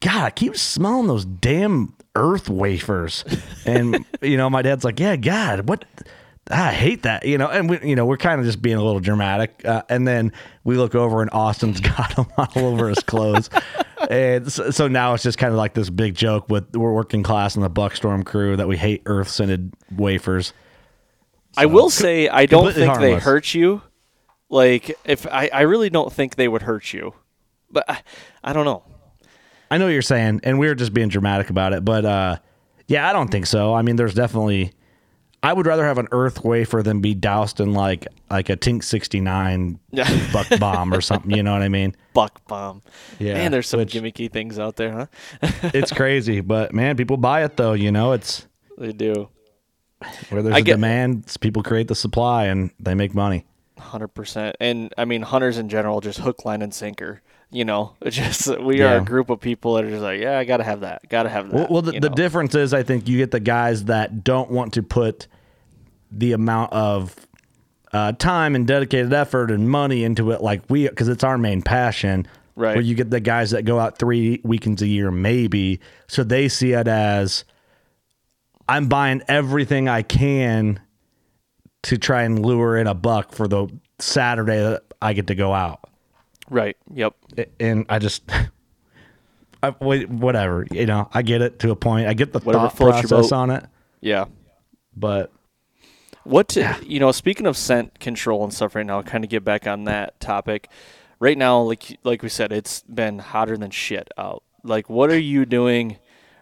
[0.00, 3.24] God, I keep smelling those damn earth wafers.
[3.64, 5.84] And you know, my dad's like, Yeah, God, what?
[6.48, 8.82] I hate that, you know, and we, you know, we're kind of just being a
[8.84, 9.62] little dramatic.
[9.64, 13.50] Uh, and then we look over and Austin's got them all over his clothes.
[14.10, 17.22] And so, so now it's just kind of like this big joke with we're working
[17.22, 20.52] class and the Buckstorm crew that we hate earth scented wafers.
[21.56, 23.82] I will say I don't think they hurt you.
[24.48, 27.14] Like if I I really don't think they would hurt you,
[27.70, 28.02] but I,
[28.44, 28.84] I don't know.
[29.70, 32.36] I know what you're saying, and we are just being dramatic about it, but uh,
[32.86, 33.74] yeah, I don't think so.
[33.74, 34.72] I mean, there's definitely.
[35.46, 38.82] I would rather have an earth wafer than be doused in like like a Tink
[38.82, 39.78] 69
[40.32, 41.30] buck bomb or something.
[41.30, 41.94] You know what I mean?
[42.14, 42.82] Buck bomb.
[43.20, 45.06] Yeah, Man, there's some which- gimmicky things out there, huh?
[45.74, 47.74] It's crazy, but man, people buy it though.
[47.74, 49.28] You know, it's they do.
[50.30, 53.44] where there's I a get- demand, people create the supply and they make money.
[53.78, 57.22] Hundred percent, and I mean hunters in general, just hook, line, and sinker.
[57.50, 60.44] You know, just we are a group of people that are just like, yeah, I
[60.44, 61.54] gotta have that, gotta have that.
[61.54, 64.50] Well, well the, you the difference is, I think you get the guys that don't
[64.50, 65.26] want to put
[66.10, 67.14] the amount of
[67.92, 71.62] uh, time and dedicated effort and money into it, like we, because it's our main
[71.62, 72.26] passion.
[72.56, 72.74] Right.
[72.74, 75.78] Where you get the guys that go out three weekends a year, maybe,
[76.08, 77.44] so they see it as
[78.66, 80.80] I'm buying everything I can
[81.82, 83.68] to try and lure in a buck for the
[83.98, 85.88] Saturday that I get to go out
[86.50, 86.76] right.
[86.92, 87.14] Yep.
[87.60, 88.22] and I just,
[89.62, 92.06] I, whatever, you know, I get it to a point.
[92.06, 93.64] I get the Whatever thought process on it,
[94.00, 94.26] Yeah.
[94.96, 95.32] but
[96.24, 97.12] What to you know?
[97.12, 100.68] Speaking of scent control and stuff, right now, kind of get back on that topic.
[101.18, 104.42] Right now, like like we said, it's been hotter than shit out.
[104.62, 105.98] Like, what are you doing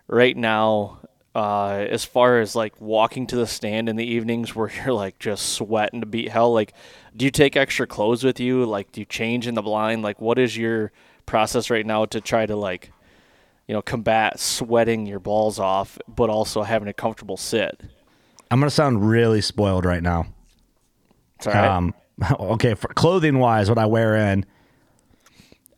[0.08, 1.00] right now?
[1.34, 5.18] Uh, as far as like walking to the stand in the evenings where you're like
[5.18, 6.72] just sweating to beat hell, like,
[7.16, 8.64] do you take extra clothes with you?
[8.64, 10.02] Like, do you change in the blind?
[10.02, 10.92] Like, what is your
[11.26, 12.92] process right now to try to like
[13.66, 17.80] you know, combat sweating your balls off, but also having a comfortable sit.
[18.50, 20.26] I'm gonna sound really spoiled right now.
[21.36, 21.68] It's all right.
[21.68, 21.94] Um,
[22.40, 24.44] okay, for clothing wise, what I wear in,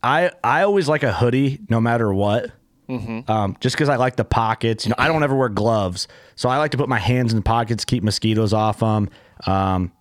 [0.03, 2.51] I I always like a hoodie no matter what.
[2.89, 4.85] Um, just because I like the pockets.
[4.85, 7.35] You know, I don't ever wear gloves, so I like to put my hands in
[7.37, 9.09] the pockets, keep mosquitoes off them.
[9.45, 9.91] Um,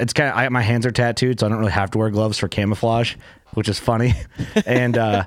[0.00, 2.10] it's kind of I, my hands are tattooed, so I don't really have to wear
[2.10, 3.16] gloves for camouflage,
[3.54, 4.14] which is funny.
[4.66, 5.24] and uh,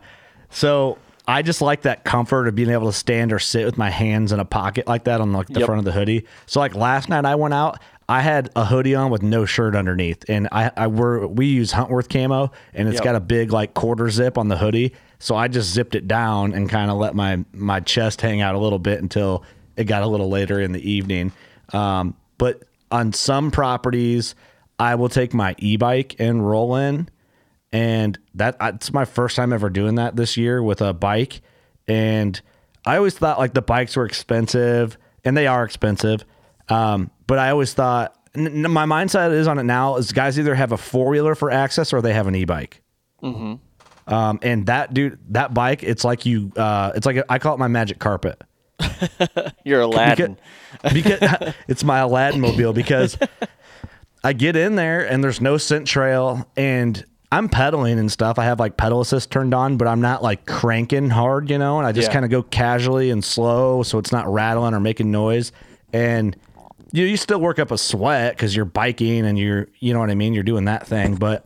[0.49, 0.97] so
[1.27, 4.31] I just like that comfort of being able to stand or sit with my hands
[4.31, 5.65] in a pocket like that on like the Yep.
[5.65, 6.25] front of the hoodie.
[6.45, 9.75] So like last night I went out, I had a hoodie on with no shirt
[9.75, 13.03] underneath, and I I were we use Huntworth camo, and it's Yep.
[13.03, 14.93] got a big like quarter zip on the hoodie.
[15.21, 18.55] So I just zipped it down and kind of let my my chest hang out
[18.55, 19.43] a little bit until
[19.77, 21.31] it got a little later in the evening.
[21.73, 24.33] Um, but on some properties,
[24.79, 27.07] I will take my e-bike and roll in,
[27.71, 31.41] and that that's my first time ever doing that this year with a bike.
[31.87, 32.41] And
[32.83, 36.25] I always thought like the bikes were expensive, and they are expensive.
[36.67, 40.71] Um, but I always thought my mindset is on it now is guys either have
[40.71, 42.81] a four wheeler for access or they have an e-bike.
[44.11, 47.55] Um, and that dude, that bike, it's like you, uh, it's like a, I call
[47.55, 48.41] it my magic carpet
[49.63, 50.37] You're Aladdin.
[50.83, 53.17] because, because it's my Aladdin mobile because
[54.23, 58.37] I get in there and there's no scent trail and I'm pedaling and stuff.
[58.37, 61.77] I have like pedal assist turned on, but I'm not like cranking hard, you know,
[61.77, 62.13] and I just Yeah.
[62.13, 65.51] kind of go casually and slow so it's not rattling or making noise.
[65.93, 66.35] And
[66.91, 70.09] you, you still work up a sweat because you're biking and you're, you know what
[70.09, 70.33] I mean?
[70.33, 71.45] You're doing that thing, but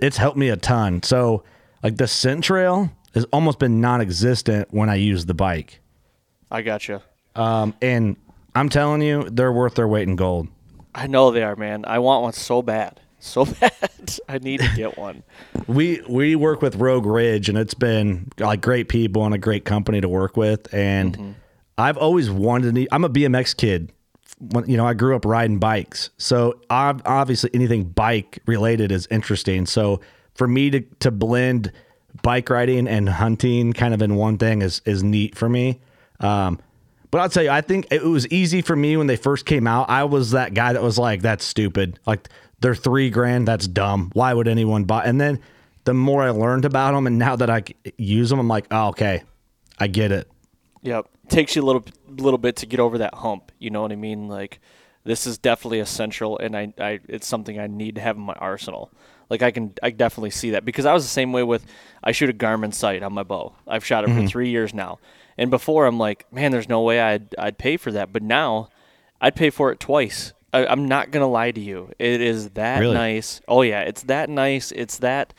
[0.00, 1.02] it's helped me a ton.
[1.04, 1.44] So,
[1.82, 5.80] like the scent trail has almost been non existent when I use the bike.
[6.50, 7.00] I got you.
[7.34, 8.16] Um, and
[8.54, 10.48] I'm telling you, they're worth their weight in gold.
[10.94, 11.84] I know they are, man.
[11.86, 13.00] I want one so bad.
[13.18, 13.72] So bad.
[14.28, 15.24] I need to get one.
[15.66, 19.64] We we work with Rogue Ridge, and it's been like great people and a great
[19.64, 20.72] company to work with.
[20.72, 21.34] And
[21.76, 22.86] I've always wanted to.
[22.92, 23.90] I'm a BMX kid.
[24.38, 29.66] When, you know, I grew up riding bikes, so obviously anything bike related is interesting.
[29.66, 30.00] So
[30.36, 31.72] for me to to blend
[32.22, 35.80] bike riding and hunting kind of in one thing is is neat for me.
[36.20, 36.58] Um,
[37.10, 39.66] but I'll tell you, I think it was easy for me when they first came
[39.66, 39.88] out.
[39.88, 41.98] I was that guy that was like, "That's stupid.
[42.06, 42.28] Like
[42.60, 43.46] they're three grand.
[43.48, 44.10] That's dumb.
[44.12, 45.40] Why would anyone buy?" And then
[45.84, 47.62] the more I learned about them, and now that I
[47.96, 49.22] use them, I'm like, "Oh, okay,
[49.78, 50.28] I get it."
[50.82, 51.08] Yep.
[51.28, 53.52] Takes you a little little bit to get over that hump.
[53.58, 54.28] You know what I mean?
[54.28, 54.60] Like
[55.04, 58.34] this is definitely essential, and I, I it's something I need to have in my
[58.34, 58.90] arsenal.
[59.28, 61.64] Like I can I definitely see that because I was the same way with
[62.02, 63.54] I shoot a Garmin sight on my bow.
[63.66, 64.98] I've shot it for three years now,
[65.36, 68.68] and before I'm like, man, there's no way I'd I'd pay for that, but now
[69.20, 70.32] I'd pay for it twice.
[70.52, 71.90] I, I'm not gonna lie to you.
[71.98, 72.94] It is that Really?
[72.94, 73.40] nice.
[73.48, 74.70] Oh yeah, it's that nice.
[74.72, 75.34] It's that,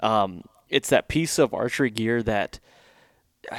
[0.00, 2.60] um, it's that piece of archery gear that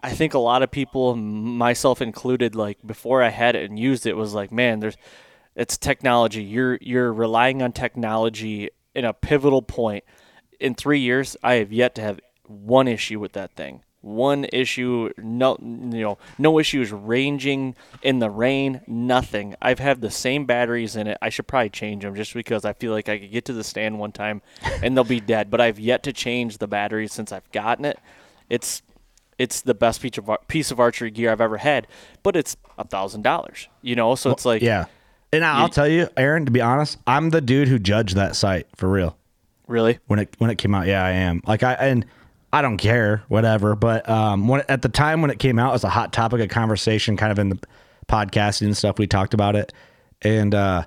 [0.00, 4.06] I think a lot of people, myself included, like before I had it and used
[4.06, 4.96] it, was like, man, there's
[5.56, 6.42] it's technology.
[6.44, 10.02] You're you're relying on technology in a pivotal point.
[10.58, 13.84] In three years, I have yet to have one issue with that thing.
[14.00, 18.80] One issue, no, you know, no issues ranging in the rain.
[18.86, 19.54] Nothing.
[19.62, 21.18] I've had the same batteries in it.
[21.22, 23.64] I should probably change them just because I feel like I could get to the
[23.64, 24.42] stand one time
[24.82, 25.50] and they'll be dead.
[25.50, 27.98] But I've yet to change the batteries since I've gotten it.
[28.48, 28.82] It's
[29.38, 31.86] it's the best piece of piece of archery gear I've ever had,
[32.24, 33.68] but it's a thousand dollars.
[33.82, 34.86] You know, so it's like, Yeah,
[35.32, 36.46] and I'll tell you, Aaron.
[36.46, 39.16] To be honest, I'm the dude who judged that sight for real.
[39.66, 40.86] really, when it when it came out.
[40.86, 41.42] Yeah, I am.
[41.46, 42.06] Like I and
[42.52, 43.76] I don't care, whatever.
[43.76, 46.40] But um, when at the time when it came out, it was a hot topic
[46.40, 47.58] of conversation, kind of in the
[48.08, 48.98] podcasting and stuff.
[48.98, 49.72] We talked about it,
[50.22, 50.84] and uh,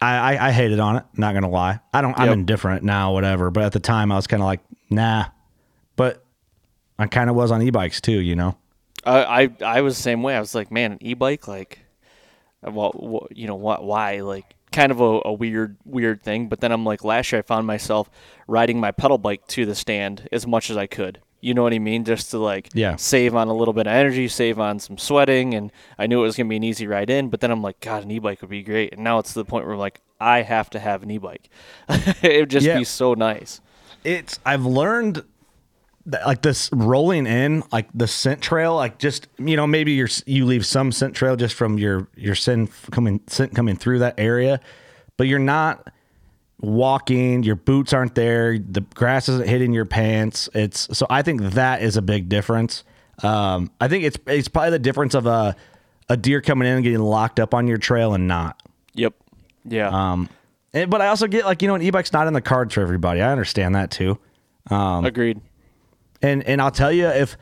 [0.00, 1.04] I, I I hated on it.
[1.14, 2.18] Not gonna lie, I don't.
[2.18, 3.50] I'm indifferent now, whatever.
[3.50, 5.26] But at the time, I was kind of like, nah.
[5.96, 6.24] But
[6.98, 8.56] I kind of was on e-bikes too, you know.
[9.04, 10.34] I, I I was the same way.
[10.34, 11.80] I was like, man, an e-bike, like,
[12.64, 13.84] uh, well, you know what?
[13.84, 14.20] Why?
[14.20, 16.48] Like, kind of a, a weird weird thing.
[16.48, 18.10] But then I'm like, last year I found myself
[18.48, 21.20] riding my pedal bike to the stand as much as I could.
[21.40, 22.04] You know what I mean?
[22.04, 22.96] Just to like Yeah.
[22.96, 26.22] save on a little bit of energy, save on some sweating, and I knew it
[26.26, 27.28] was gonna be an easy ride in.
[27.28, 28.94] But then I'm like, God, an e-bike would be great.
[28.94, 31.50] And now it's to the point where I'm like, I have to have an e-bike.
[32.22, 32.78] it would just Yeah.
[32.78, 33.60] be so nice.
[34.04, 35.22] it's I've learned
[36.06, 40.44] like this rolling in like the scent trail like just you know maybe you're you
[40.44, 44.60] leave some scent trail just from your your scent coming scent coming through that area
[45.16, 45.90] but you're not
[46.60, 51.40] walking your boots aren't there the grass isn't hitting your pants it's so I think
[51.42, 52.84] that is a big difference
[53.22, 55.56] um I think it's it's probably the difference of a
[56.08, 58.62] a deer coming in and getting locked up on your trail and not
[58.94, 59.14] Yep.
[59.64, 59.88] Yeah.
[59.88, 60.28] um
[60.72, 62.82] and, but I also get like you know an e-bike's not in the cards for
[62.82, 64.18] everybody I understand that too
[64.70, 65.40] Um Agreed.
[66.24, 67.36] And and I'll tell you if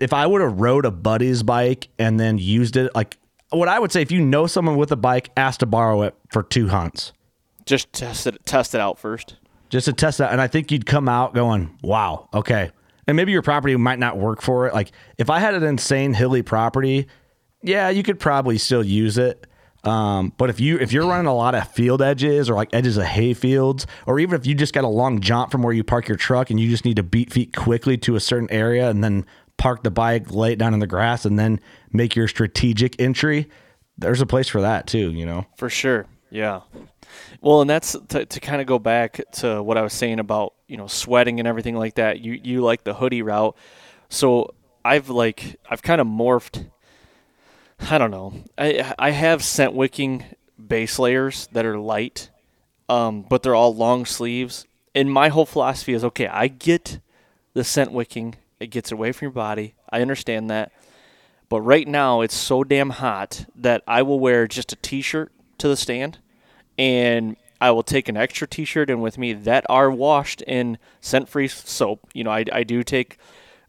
[0.00, 3.16] if I would have rode a buddy's bike and then used it like
[3.50, 6.16] what I would say if you know someone with a bike, ask to borrow it
[6.30, 7.12] for two hunts.
[7.66, 9.36] Just test it test it out first.
[9.68, 10.32] Just to test that.
[10.32, 12.72] And I think you'd come out going, Wow, okay.
[13.06, 14.74] And maybe your property might not work for it.
[14.74, 17.06] Like if I had an insane hilly property,
[17.62, 19.46] yeah, you could probably still use it.
[19.84, 22.96] Um, but if you if you're running a lot of field edges or like edges
[22.96, 25.84] of hay fields, or even if you just got a long jaunt from where you
[25.84, 28.90] park your truck and you just need to beat feet quickly to a certain area
[28.90, 29.24] and then
[29.56, 31.60] park the bike, lay it down in the grass, and then
[31.92, 33.48] make your strategic entry,
[33.96, 35.10] there's a place for that too.
[35.12, 36.06] You know, For sure.
[36.30, 36.60] Yeah.
[37.40, 40.54] Well, and that's to, to kind of go back to what I was saying about,
[40.66, 42.20] you know, sweating and everything like that.
[42.20, 43.56] You you like the hoodie route.
[44.08, 44.54] So,
[44.84, 46.66] I've like I've kind of morphed
[47.80, 48.34] I don't know.
[48.56, 50.24] I I have scent wicking
[50.66, 52.30] base layers that are light.
[52.88, 54.66] Um, but they're all long sleeves.
[54.94, 57.00] And my whole philosophy is okay, I get
[57.52, 58.36] the scent wicking.
[58.58, 59.74] It gets away from your body.
[59.90, 60.72] I understand that.
[61.48, 65.68] But right now it's so damn hot that I will wear just a t-shirt to
[65.68, 66.18] the stand
[66.76, 71.48] and I will take an extra t-shirt in with me that are washed in scent-free
[71.48, 72.08] soap.
[72.14, 73.18] You know, I, I do take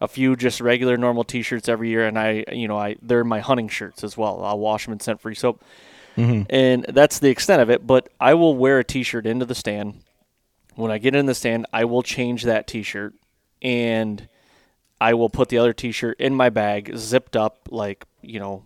[0.02, 3.40] a few just regular normal t-shirts every year and I you know, I they're my
[3.40, 4.44] hunting shirts as well.
[4.44, 5.64] I'll wash them in scent-free soap.
[6.18, 6.44] Mm-hmm.
[6.50, 10.02] And that's the extent of it, but I will wear a t-shirt into the stand.
[10.76, 13.14] When I get in the stand, I will change that t-shirt
[13.62, 14.28] and
[15.02, 18.64] I will put the other t-shirt in my bag, zipped up, like you know.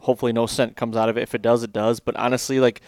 [0.00, 1.22] Hopefully, no scent comes out of it.
[1.22, 2.00] If it does, it does.
[2.00, 2.80] But honestly, like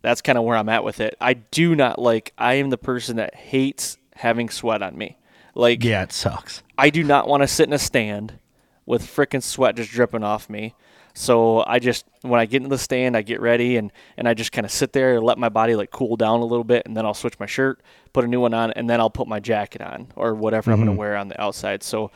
[0.00, 1.16] that's kind of where I'm at with it.
[1.20, 2.32] I do not like.
[2.38, 5.18] I am the person that hates having sweat on me.
[5.54, 6.62] Like, yeah, it sucks.
[6.78, 8.38] I do not want to sit in a stand
[8.86, 10.74] with frickin' sweat just dripping off me.
[11.14, 14.34] So I just when I get in the stand, I get ready and and I
[14.34, 16.86] just kind of sit there and let my body like cool down a little bit,
[16.86, 17.82] and then I'll switch my shirt,
[18.12, 20.78] put a new one on, and then I'll put my jacket on or whatever I'm
[20.78, 20.98] gonna mm-hmm.
[20.98, 21.82] wear on the outside.
[21.82, 22.10] So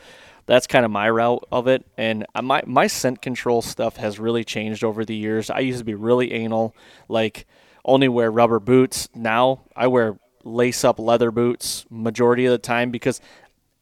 [0.47, 1.85] that's kind of my route of it.
[1.97, 5.49] And uh, my my scent control stuff has really changed over the years.
[5.49, 6.75] I used to be really anal,
[7.07, 7.45] like
[7.85, 9.09] only wear rubber boots.
[9.13, 10.17] Now I wear
[10.47, 13.19] lace up leather boots majority of the time because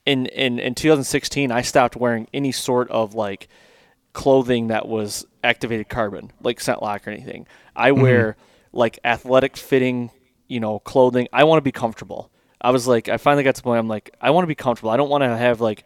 [0.06, 3.48] in, in, in 2016 I stopped wearing any sort of like
[4.14, 7.46] clothing that was activated carbon, like ScentLock or anything.
[7.76, 8.02] I mm-hmm.
[8.02, 8.38] wear
[8.72, 10.10] like athletic fitting,
[10.48, 11.28] you know, clothing.
[11.32, 12.32] I want to be comfortable.
[12.60, 13.80] I was like, I finally got to the point.
[13.80, 14.90] I'm like, I want to be comfortable.
[14.90, 15.86] I don't want to have like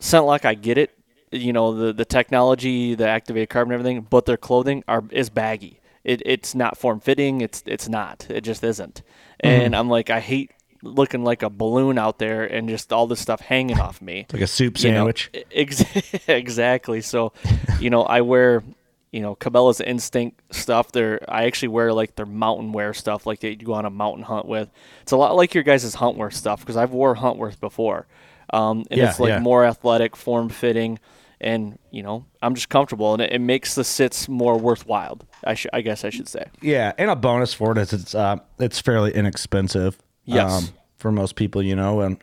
[0.00, 0.46] ScentLock.
[0.46, 0.96] I get it,
[1.30, 5.80] you know, the the technology, the activated carbon, everything, but their clothing are is baggy.
[6.04, 7.40] It it's not form fitting.
[7.40, 8.26] It's it's not.
[8.30, 9.02] It just isn't.
[9.40, 10.50] And I'm like, I hate
[10.82, 14.42] looking like a balloon out there and just all this stuff hanging off me Like
[14.42, 15.30] a soup you know, sandwich.
[15.52, 15.84] ex-
[16.28, 17.00] exactly.
[17.00, 17.32] So,
[17.80, 18.62] you know, I wear,
[19.10, 20.92] you know, Cabela's Instinct stuff.
[20.92, 23.90] They're I actually wear like their mountain wear stuff, like that you go on a
[23.90, 24.70] mountain hunt with.
[25.02, 28.06] It's a lot like your guys' huntworth stuff because I've wore huntworth before,
[28.52, 29.38] um, and Yeah, it's like yeah.
[29.40, 30.98] more athletic, form fitting,
[31.40, 35.20] and you know, I'm just comfortable, and it, it makes the sits more worthwhile.
[35.44, 36.44] I should, I guess, I should say.
[36.60, 39.94] Yeah, and a bonus for it is it's uh it's fairly inexpensive.
[39.96, 40.72] um, Yes.
[40.96, 42.18] for most people, you know, and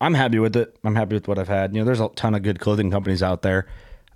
[0.00, 0.76] I'm happy with it.
[0.84, 1.74] I'm happy with what I've had.
[1.74, 3.66] You know, there's a ton of good clothing companies out there.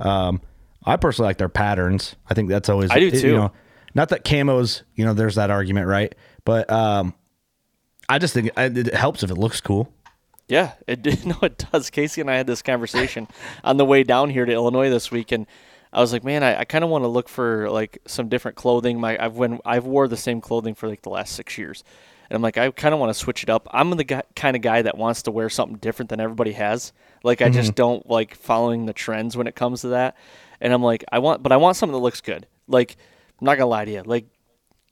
[0.01, 0.41] Um,
[0.85, 2.15] I personally like their patterns.
[2.29, 3.27] I think that's always I do too.
[3.29, 3.53] You know,
[3.95, 6.15] not that camos, you know, there's that argument, right?
[6.45, 7.15] But um,
[8.09, 9.93] I just think it helps if it looks cool.
[10.49, 11.25] Yeah, it did.
[11.27, 11.91] No, it does.
[11.91, 13.29] Casey and I had this conversation
[13.65, 15.47] on the way down here to Illinois this week, and
[15.93, 18.57] I was like, man, I, I kind of want to look for like some different
[18.57, 19.01] clothing.
[19.01, 21.83] My I've when I've wore the same clothing for like the last six years,
[22.29, 23.67] and I'm like, I kind of want to switch it up.
[23.73, 26.93] I'm the guy, kind of guy that wants to wear something different than everybody has.
[27.25, 27.75] Like I just mm-hmm.
[27.75, 30.17] don't like following the trends when it comes to that.
[30.61, 32.47] And I'm like, I want, but I want something that looks good.
[32.69, 32.97] Like
[33.41, 34.27] I'm not gonna lie to you, like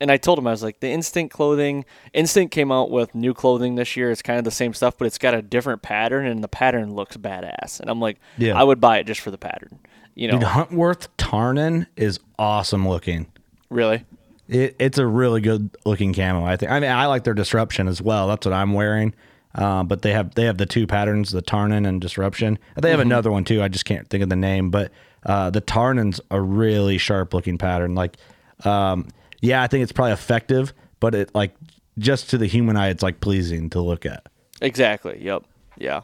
[0.05, 1.86] and I told him I was like the Instinct clothing.
[2.12, 4.11] Instinct came out with new clothing this year.
[4.11, 6.94] It's kind of the same stuff, but it's got a different pattern, and the pattern
[6.94, 7.80] looks badass.
[7.80, 8.61] And I'm like, Yeah.
[8.61, 9.78] I would buy it just for the pattern.
[10.14, 13.26] You know, Dude, Huntworth Tarnen is awesome looking.
[13.70, 14.05] really?
[14.46, 16.44] It, it's a really good looking camo.
[16.44, 16.70] I think.
[16.70, 18.28] I mean, I like their disruption as well.
[18.28, 19.14] That's what I'm wearing.
[19.55, 22.59] Uh, but they have they have the two patterns, the Tarnen and disruption.
[22.76, 23.62] They have another one too.
[23.62, 24.68] I just can't think of the name.
[24.70, 24.92] But
[25.24, 27.94] uh, the Tarnen's a really sharp looking pattern.
[27.94, 28.16] Like,
[28.64, 29.09] um,
[29.45, 31.55] yeah, I think it's probably effective, but it like
[31.99, 34.26] just to the human eye, it's like pleasing to look at.
[34.61, 35.18] Exactly.
[35.22, 35.45] Yep.
[35.78, 36.01] Yeah.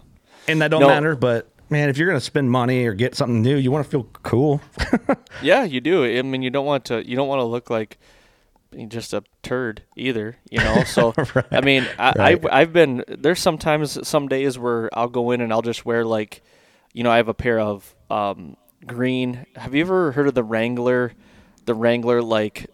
[0.48, 0.88] And that don't No.
[0.88, 1.16] matter.
[1.16, 4.04] But man, if you're gonna spend money or get something new, you want to feel
[4.22, 4.60] cool.
[5.42, 6.04] Yeah, you do.
[6.04, 7.08] I mean, you don't want to.
[7.08, 7.98] You don't want to look like
[8.88, 10.36] just a turd either.
[10.50, 10.82] You know.
[10.86, 11.14] So
[11.50, 12.44] I mean, I, Right.
[12.52, 16.04] I I've been there's sometimes some days where I'll go in and I'll just wear
[16.04, 16.42] like,
[16.92, 19.46] you know, I have a pair of um, green.
[19.56, 21.12] Have you ever heard of the Wrangler?
[21.64, 22.66] The Wrangler like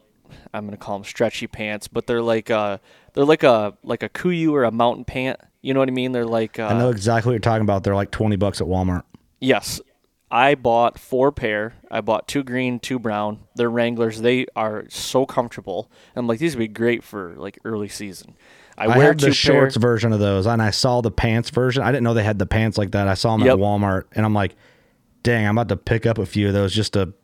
[0.57, 2.79] I'm gonna call them stretchy pants, but they're like uh
[3.15, 5.39] They're like a like a Kuiu or a mountain pant.
[5.63, 6.13] You know what I mean?
[6.13, 7.83] They're like uh, I know exactly what you're talking about.
[7.85, 9.03] They're like 20 bucks at Walmart.
[9.41, 9.81] Yes.
[10.31, 11.75] I bought four pair.
[11.89, 13.41] I bought two green, two brown.
[13.55, 14.21] They're Wranglers.
[14.21, 15.91] They are so comfortable.
[16.17, 18.35] I'm like, these would be great for like early season.
[18.77, 19.81] I, I, wear the shorts pair.
[19.81, 21.83] version of those, and I saw the pants version.
[21.83, 23.07] I didn't know they had the pants like that.
[23.09, 23.55] I saw them Yep.
[23.55, 24.57] at Walmart, and I'm like,
[25.23, 27.15] dang, I'm about to pick up a few of those just to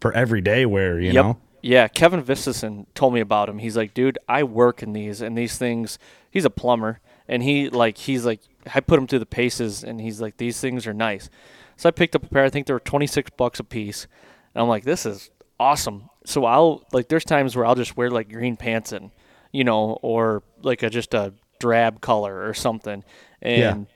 [0.00, 0.98] for everyday wear.
[0.98, 1.14] You Yep.
[1.14, 1.38] know?
[1.62, 3.58] Yeah, Kevin Vistison told me about him.
[3.58, 5.98] He's like, dude, I work in these and these things.
[6.30, 8.40] He's a plumber, and he like he's like
[8.72, 11.28] I put him through the paces, and he's like, these things are nice.
[11.76, 12.44] So I picked up a pair.
[12.44, 14.06] I think they were twenty six bucks a piece,
[14.54, 16.10] and I'm like, this is awesome.
[16.24, 19.10] So I'll like, there's times where I'll just wear like green pants and
[19.52, 23.04] you know, or like a just a drab color or something,
[23.42, 23.86] and.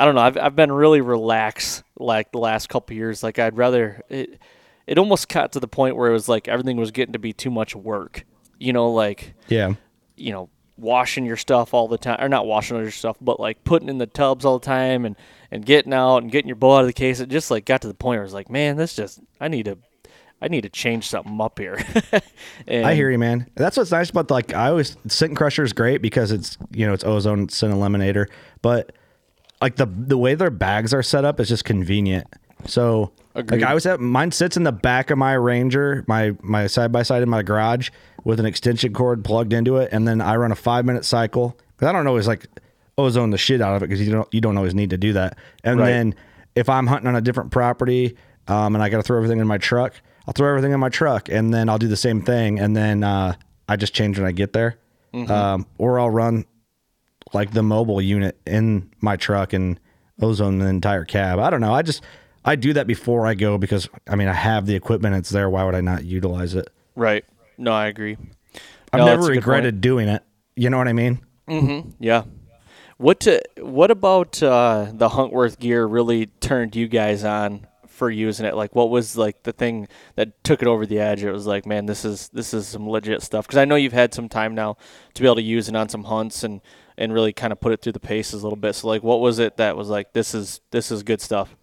[0.00, 0.20] I don't know.
[0.20, 3.24] I've I've been really relaxed like the last couple years.
[3.24, 4.40] Like I'd rather it.
[4.88, 7.32] It almost got to the point where it was like everything was getting to be
[7.32, 8.24] too much work.
[8.58, 9.74] You know, like Yeah.
[10.16, 13.38] you know, washing your stuff all the time, or not washing all your stuff, but
[13.38, 15.14] like putting in the tubs all the time and
[15.50, 17.20] and getting out and getting your bowl out of the case.
[17.20, 19.66] It just like got to the point where it's like, man, this just I need
[19.66, 19.78] to.
[20.40, 21.84] I need to change something up here.
[22.68, 23.48] and, I hear you, man.
[23.56, 26.92] That's what's nice about like I always Scent Crusher is great because it's you know
[26.92, 28.26] it's ozone scent eliminator,
[28.62, 28.92] but
[29.60, 32.26] like the the way their bags are set up is just convenient.
[32.66, 33.60] So Agreed.
[33.60, 36.90] like I always have mine sits in the back of my Ranger, my my side
[36.92, 37.90] by side in my garage
[38.24, 41.56] with an extension cord plugged into it, and then I run a five minute cycle.
[41.80, 42.46] I don't always like
[42.96, 45.12] ozone the shit out of it because you don't you don't always need to do
[45.12, 45.38] that.
[45.62, 45.86] And Right.
[45.86, 46.14] then
[46.56, 48.16] if I'm hunting on a different property
[48.48, 49.94] um, and I got to throw everything in my truck,
[50.26, 53.04] I'll throw everything in my truck, and then I'll do the same thing, and then
[53.04, 53.34] uh,
[53.68, 54.78] I just change when I get there,
[55.14, 56.44] um, or I'll run
[57.32, 59.78] like the mobile unit in my truck and
[60.20, 61.38] ozone the entire cab.
[61.38, 61.72] I don't know.
[61.74, 62.02] I just
[62.44, 65.16] I do that before I go because I mean I have the equipment.
[65.16, 65.48] It's there.
[65.50, 66.68] Why would I not utilize it?
[66.94, 67.24] right.
[67.60, 68.16] No, I agree.
[68.92, 70.22] I've No, never that's a good regretted doing it.
[70.54, 71.20] You know what I mean?
[71.98, 72.22] Yeah.
[72.98, 78.46] What to, what about uh, the Huntworth gear really turned you guys on for using
[78.46, 78.54] it?
[78.54, 81.22] Like, what was like the thing that took it over the edge?
[81.24, 83.46] It was like, man, this is this is some legit stuff.
[83.46, 84.76] Because I know you've had some time now
[85.14, 86.60] to be able to use it on some hunts and
[86.98, 88.74] and really kind of put it through the paces a little bit.
[88.74, 91.56] So, like, what was it that was like, this is this is good stuff?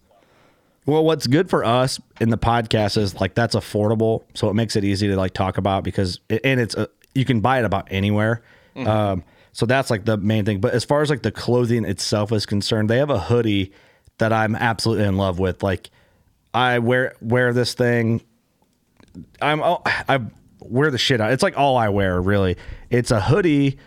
[0.86, 4.76] Well, what's good for us in the podcast is like that's affordable, so it makes
[4.76, 7.88] it easy to like talk about because and it's a, you can buy it about
[7.90, 8.42] anywhere.
[8.76, 10.60] Um, so that's like the main thing.
[10.60, 13.72] But as far as like the clothing itself is concerned, they have a hoodie
[14.18, 15.62] that I'm absolutely in love with.
[15.62, 15.90] Like
[16.54, 18.22] I wear wear this thing.
[19.40, 20.20] I'm I
[20.60, 21.32] wear the shit out.
[21.32, 22.56] It's like all I wear really.
[22.90, 23.78] It's a hoodie.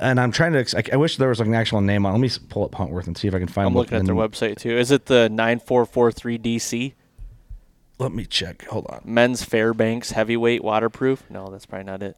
[0.00, 0.78] And I'm trying to.
[0.78, 2.12] I- I wish there was like an actual name on.
[2.14, 2.18] it.
[2.18, 3.66] Let me pull up Huntworth and see if I can find.
[3.68, 4.76] I'm looking at their website too.
[4.76, 6.94] Is it the nine four four three DC
[7.98, 8.64] Let me check.
[8.66, 9.02] Hold on.
[9.04, 11.24] men's Fairbanks heavyweight waterproof?
[11.28, 12.16] No, that's probably not it.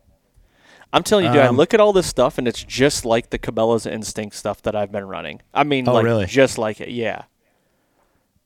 [0.92, 3.30] I'm telling you, dude, I Um, look at all this stuff and it's just like
[3.30, 5.40] the Cabela's Instinct stuff that I've been running.
[5.54, 6.26] I mean, Oh, like really?
[6.26, 6.90] just like it.
[6.90, 7.22] Yeah.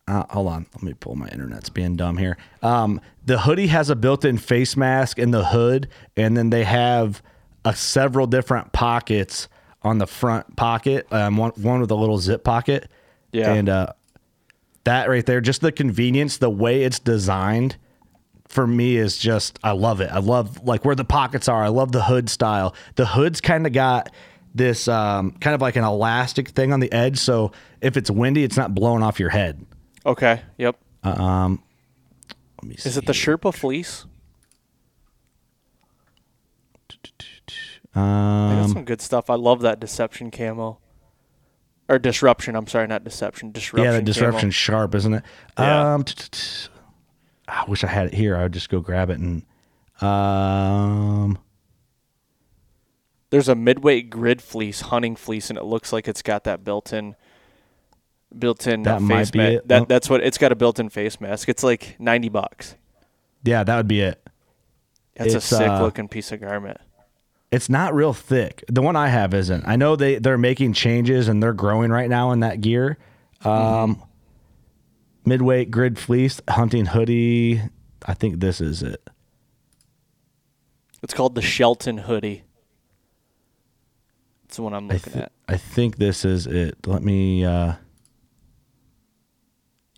[0.09, 2.37] Uh, hold on, let me pull my internet's being dumb here.
[2.63, 7.21] Um, the hoodie has a built-in face mask in the hood, and then they have
[7.67, 9.49] uh, several different pockets
[9.83, 11.07] on the front pocket.
[11.11, 12.89] Um, one one with a little zip pocket.
[13.33, 13.53] Yeah.
[13.53, 13.89] and uh,
[14.85, 17.77] that right there, just the convenience, the way it's designed.
[18.49, 20.11] For me, is just I love it.
[20.11, 21.65] I love like where the pockets are.
[21.65, 22.75] I love the hood style.
[22.95, 24.13] The hood's kind of got
[24.55, 27.51] this um, kind of like an elastic thing on the edge, so
[27.81, 29.67] if it's windy, it's not blowing off your head.
[30.07, 30.41] Okay.
[30.59, 30.79] Yep.
[31.03, 31.61] Um,
[32.63, 33.13] let me Is it the.
[33.13, 34.07] Sherpa fleece?
[37.97, 39.31] They got Um, some good stuff.
[39.31, 40.79] I love that deception camo.
[41.89, 42.55] Or disruption.
[42.57, 43.53] I'm sorry, not deception.
[43.53, 43.85] Disruption.
[43.85, 45.23] yeah, the disruption sharp, isn't it?
[45.59, 45.95] Yeah.
[45.95, 46.05] Um,
[47.49, 48.37] I wish I had it here.
[48.37, 49.43] I would just go grab it and
[50.03, 51.39] um.
[53.31, 57.17] There's a midweight grid fleece, hunting fleece, and it looks like it's got that built-in,
[58.39, 59.53] built-in That uh, might be mask.
[59.55, 59.69] it.
[59.69, 59.85] That Oh.
[59.87, 61.49] that's what it's got a built-in face mask.
[61.49, 62.77] It's like ninety bucks.
[63.43, 64.23] Yeah, that would be it.
[65.17, 66.79] That's It's, a sick uh, looking piece of garment.
[67.53, 68.65] It's not real thick.
[68.69, 69.67] The one I have isn't.
[69.67, 72.99] I know they they're making changes and they're growing right now in that gear.
[73.45, 74.03] Um,
[75.25, 77.63] midweight grid fleece hunting hoodie.
[78.05, 79.09] I think this is it.
[81.03, 82.43] It's called the Shelton hoodie.
[84.47, 85.33] It's the one I'm I, looking at.
[85.49, 86.87] I think this is it.
[86.87, 87.45] Let me.
[87.45, 87.75] uh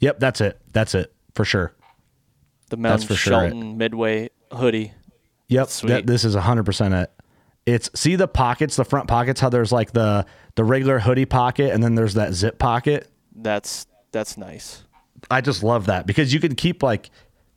[0.00, 0.60] Yep, that's it.
[0.72, 1.74] That's it for sure.
[2.70, 3.32] The men's for sure.
[3.32, 4.92] Shelton midway hoodie.
[5.48, 5.88] Yep, Sweet.
[5.88, 7.10] that, this is hundred percent it.
[7.68, 9.40] It's see the pockets, the front pockets.
[9.40, 13.08] How there's like the the regular hoodie pocket, and then there's that zip pocket.
[13.34, 14.84] That's that's nice.
[15.30, 17.10] I just love that because you can keep like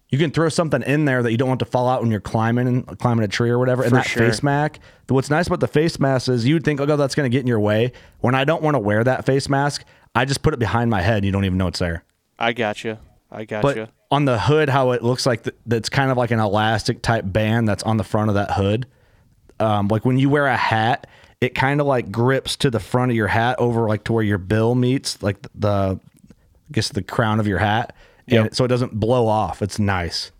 [0.09, 2.19] you can throw something in there that you don't want to fall out when you're
[2.19, 3.83] climbing and climbing a tree or whatever.
[3.83, 4.27] and For that sure.
[4.27, 4.79] face mask.
[5.07, 7.47] What's nice about the face mask is you'd think, oh, that's going to get in
[7.47, 7.93] your way.
[8.19, 11.01] When I don't want to wear that face mask, I just put it behind my
[11.01, 12.03] head and you don't even know it's there.
[12.37, 12.97] I got you.
[13.31, 13.87] I got But you.
[14.09, 17.23] on the hood, how it looks like th- that's kind of like an elastic type
[17.27, 18.87] band that's on the front of that hood.
[19.61, 21.07] Um, like when you wear a hat,
[21.39, 24.23] it kind of like grips to the front of your hat over like to where
[24.23, 26.39] your bill meets, like the, I
[26.71, 27.95] guess the crown of your hat.
[28.27, 28.55] And Yep.
[28.55, 29.61] so it doesn't blow off.
[29.61, 30.31] It's nice.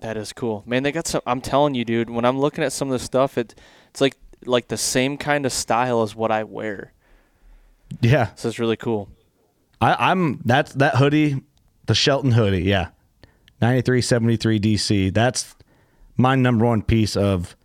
[0.00, 0.82] That is cool, man.
[0.82, 1.22] They got some.
[1.26, 2.10] I'm telling you, dude.
[2.10, 3.54] When I'm looking at some of the stuff, it
[3.90, 6.92] it's like like the same kind of style as what I wear.
[8.02, 8.30] Yeah.
[8.34, 9.08] So it's really cool.
[9.80, 11.42] I, I'm that's that hoodie,
[11.86, 12.62] the Shelton hoodie.
[12.64, 12.88] Yeah,
[13.62, 15.14] ninety three seventy three DC.
[15.14, 15.54] That's
[16.18, 17.56] my number one piece of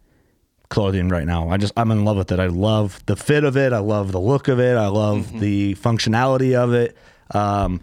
[0.69, 1.49] clothing right now.
[1.49, 2.39] I just I'm in love with it.
[2.39, 3.73] I love the fit of it.
[3.73, 4.77] I love the look of it.
[4.77, 6.95] I love the functionality of it.
[7.31, 7.81] Um,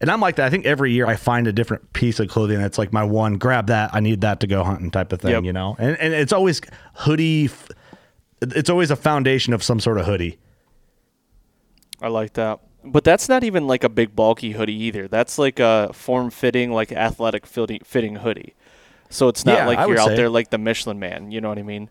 [0.00, 0.46] and I'm like that.
[0.46, 3.34] I think every year I find a different piece of clothing that's like my one.
[3.34, 3.90] Grab that.
[3.92, 5.32] I need that to go hunting type of thing.
[5.32, 5.44] Yep.
[5.44, 6.60] You know, and and it's always
[6.94, 7.46] hoodie.
[7.46, 7.68] f-
[8.40, 10.38] It's always a foundation of some sort of hoodie.
[12.00, 12.60] I like that.
[12.82, 15.06] But that's not even like a big bulky hoodie either.
[15.06, 18.54] That's like a form fitting, like athletic fitting, fitting hoodie.
[19.10, 21.30] So it's not Yeah, like I you're out there like the Michelin man.
[21.30, 21.90] You know what I mean?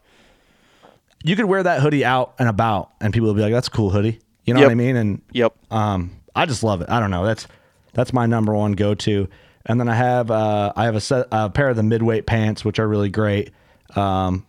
[1.24, 3.72] You could wear that hoodie out and about, and people will be like, "That's a
[3.72, 4.68] cool hoodie." You know Yep.
[4.68, 4.96] what I mean?
[4.96, 5.54] And Yep.
[5.72, 6.90] um, I just love it.
[6.90, 7.26] I don't know.
[7.26, 7.48] That's
[7.94, 9.28] that's my number one go to.
[9.66, 12.64] And then I have uh, I have a, set, a pair of the midweight pants,
[12.66, 13.52] which are really great,
[13.96, 14.46] um,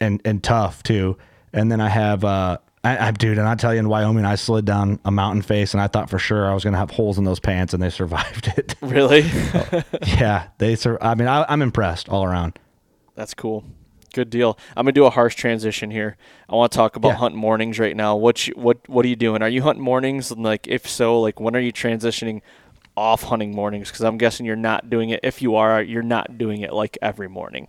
[0.00, 1.16] and and tough too.
[1.52, 4.34] And then I have uh, I, I dude, and I tell you, in Wyoming, I
[4.36, 7.18] slid down a mountain face, and I thought for sure I was gonna have holes
[7.18, 8.74] in those pants, and they survived it.
[8.80, 9.20] Really?
[10.06, 12.58] yeah, they sur- I mean, I, I'm impressed all around.
[13.14, 13.64] That's cool.
[14.12, 14.58] Good deal.
[14.76, 16.16] I'm gonna do a harsh transition here.
[16.48, 17.14] I want to talk about Yeah.
[17.16, 18.14] hunting mornings right now.
[18.16, 19.42] What you, what what are you doing?
[19.42, 20.30] Are you hunting mornings?
[20.30, 22.42] And like, if so, like, when are you transitioning
[22.96, 23.88] off hunting mornings?
[23.88, 25.20] Because I'm guessing you're not doing it.
[25.22, 27.68] If you are, you're not doing it like every morning.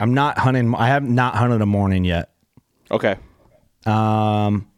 [0.00, 0.74] I'm not hunting.
[0.74, 2.30] I have not hunted a morning yet.
[2.90, 3.16] Okay.
[3.84, 4.68] Um,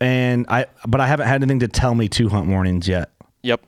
[0.00, 3.10] and I, but I haven't had anything to tell me to hunt mornings yet.
[3.42, 3.62] Yep.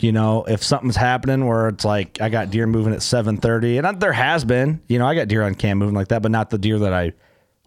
[0.00, 3.78] You know, if something's happening where it's like I got deer moving at seven thirty,
[3.78, 6.22] and I, there has been, you know, I got deer on cam moving like that,
[6.22, 7.12] but not the deer that I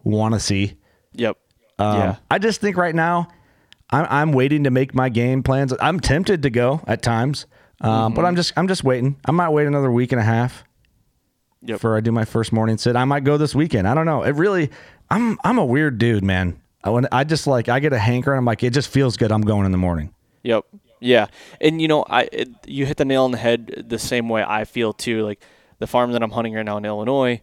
[0.02, 0.78] want to see.
[1.14, 1.36] Yep.
[1.78, 2.16] Um, yeah.
[2.30, 3.28] I just think right now,
[3.90, 5.74] I'm, I'm waiting to make my game plans.
[5.80, 7.46] I'm tempted to go at times,
[7.82, 9.18] um, but I'm just I'm just waiting.
[9.26, 10.64] I might wait another week and a half
[11.64, 11.76] Yep.
[11.76, 12.96] before I do my first morning sit.
[12.96, 13.86] I might go this weekend.
[13.86, 14.22] I don't know.
[14.22, 14.70] It really,
[15.10, 16.60] I'm I'm a weird dude, man.
[16.82, 19.16] I when I just like I get a hanker and I'm like it just feels
[19.16, 19.30] good.
[19.30, 20.12] I'm going in the morning.
[20.44, 20.64] Yep.
[21.02, 21.26] Yeah.
[21.60, 24.42] And you know, I it, you hit the nail on the head the same way
[24.42, 25.24] I feel too.
[25.24, 25.42] Like
[25.78, 27.42] the farm that I'm hunting right now in Illinois,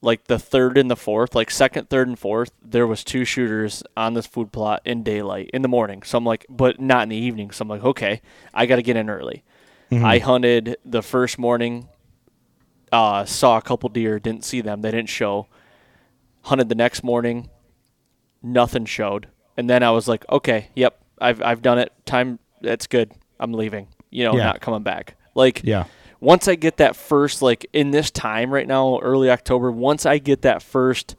[0.00, 3.82] like the third and the fourth, like second, third, and fourth, there was two shooters
[3.96, 6.02] on this food plot in daylight in the morning.
[6.02, 7.50] So I'm like, but not in the evening.
[7.50, 8.22] So I'm like, okay,
[8.54, 9.44] I got to get in early.
[9.92, 11.88] I hunted the first morning,
[12.90, 15.46] uh, saw a couple deer, didn't see them, they didn't show.
[16.42, 17.50] Hunted the next morning,
[18.42, 19.28] nothing showed.
[19.56, 21.92] And then I was like, okay, yep, I've I've done it.
[22.04, 23.12] Time that's good.
[23.38, 23.88] I'm leaving.
[24.10, 24.44] You know, Yeah.
[24.44, 25.16] not coming back.
[25.34, 25.84] Like Yeah.
[26.20, 30.18] once I get that first like in this time right now, early October, once I
[30.18, 31.16] get that first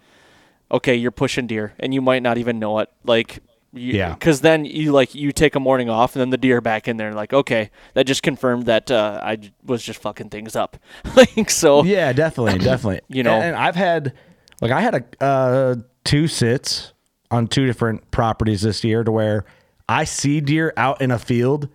[0.69, 2.89] okay, you're pushing deer and you might not even know it.
[3.05, 3.39] Like
[3.73, 4.15] you, Yeah.
[4.15, 6.97] Cause then you like you take a morning off and then the deer back in
[6.97, 10.77] there like, okay, that just confirmed that uh, I was just fucking things up.
[11.15, 13.01] like so Yeah, definitely, definitely.
[13.07, 13.35] You know?
[13.35, 14.13] and, and I've had
[14.61, 16.93] like I had a uh, two sits
[17.29, 19.45] on two different properties this year to where
[19.89, 21.69] I see deer out in a field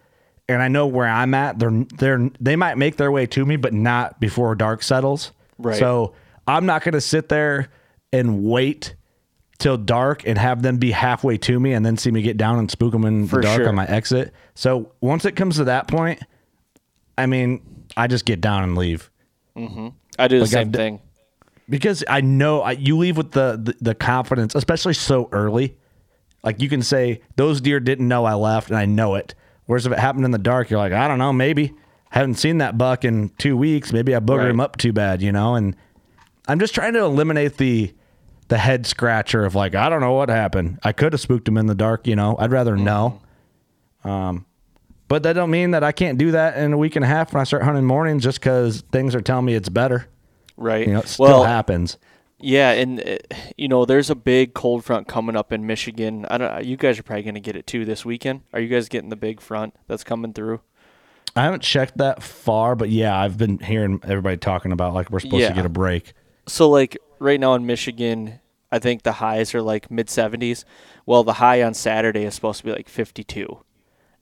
[0.49, 1.59] and I know where I'm at.
[1.59, 5.33] They're they're they might make their way to me, but not before dark settles.
[5.59, 5.79] Right.
[5.79, 6.15] So
[6.47, 7.69] I'm not going to sit there
[8.13, 8.95] and wait
[9.59, 12.59] till dark and have them be halfway to me and then see me get down
[12.59, 13.69] and spook them in For the dark sure.
[13.69, 14.33] on my exit.
[14.55, 16.21] So once it comes to that point,
[17.17, 17.63] I mean,
[17.97, 19.11] I just get down and leave
[19.57, 19.89] mm-hmm.
[20.19, 21.01] I do the Like, same I've thing.
[21.69, 25.77] because I know I, you leave with the, the the confidence, especially so early.
[26.43, 29.35] Like you can say those deer didn't know I left, and I know it.
[29.67, 31.73] Whereas if it happened in the dark, you're like, I don't know, maybe
[32.11, 33.93] I haven't seen that buck in two weeks.
[33.93, 34.51] Maybe I boogered Right.
[34.51, 35.55] him up too bad, you know.
[35.55, 35.77] And
[36.49, 37.95] I'm just trying to eliminate the
[38.49, 40.79] the head scratcher of like, I don't know what happened.
[40.83, 42.37] I could have spooked him in the dark, you know.
[42.39, 43.23] I'd rather know.
[44.05, 44.45] Um,
[45.09, 47.33] but that don't mean that I can't do that in a week and a half
[47.33, 50.07] when I start hunting mornings, just because things are telling me it's better.
[50.57, 50.87] Right.
[50.87, 51.97] You know, it still well, happens.
[52.43, 53.17] Yeah, and uh,
[53.57, 56.27] you know, there's a big cold front coming up in Michigan.
[56.31, 56.65] I don't.
[56.65, 58.43] You guys are probably going to get it too this weekend.
[58.53, 60.61] Are you guys getting the big front that's coming through?
[61.35, 65.21] I haven't checked that far, but yeah, I've been hearing everybody talking about like we're
[65.21, 65.49] supposed Yeah.
[65.49, 66.13] to get a break.
[66.47, 68.41] So like right now in Michigan,
[68.71, 70.65] I think the highs are like mid 70s.
[71.07, 73.59] Well, the high on Saturday is supposed to be like 52,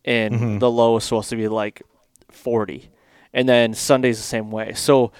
[0.05, 0.59] and Mm-hmm.
[0.59, 1.83] the low is supposed to be like
[2.31, 2.91] 40.
[3.33, 4.73] and then Sunday's the same way.
[4.75, 5.13] So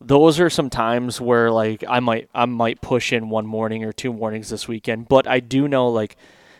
[0.00, 3.92] those are some times where like I might I might push in one morning or
[3.92, 6.16] two mornings this weekend, but I do know like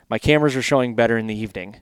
[0.09, 1.77] my cameras are showing better in the evening.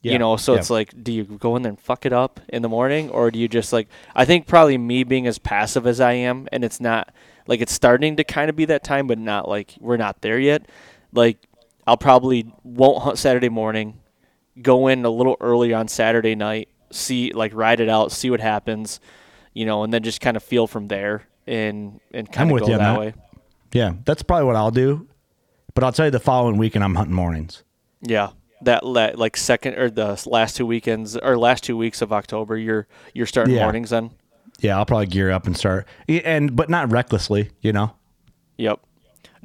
[0.00, 0.60] Yeah, You know, so yeah.
[0.60, 3.32] it's like, do you go in there and fuck it up in the morning, or
[3.32, 3.88] do you just like?
[4.14, 7.12] I think probably me being as passive as I am, and it's not
[7.48, 10.38] like it's starting to kind of be that time, but not like we're not there
[10.38, 10.66] yet.
[11.12, 11.38] Like
[11.84, 13.98] I'll probably won't hunt Saturday morning,
[14.62, 18.40] go in a little earlier on Saturday night, see like ride it out, see what
[18.40, 19.00] happens,
[19.58, 22.62] you know, and then just kind of feel from there and and kind of with
[22.62, 22.98] go that that.
[23.00, 23.14] way.
[23.72, 25.06] Yeah, that's probably what I'll do.
[25.74, 27.64] But I'll tell you, the following weekend I'm hunting mornings.
[28.00, 28.30] Yeah,
[28.62, 32.56] that la- like second or the last two weekends or last two weeks of October,
[32.56, 33.64] you're you're starting Yeah.
[33.64, 34.10] mornings then.
[34.60, 37.92] Yeah, I'll probably gear up and start, and but not recklessly, you know.
[38.56, 38.80] Yep.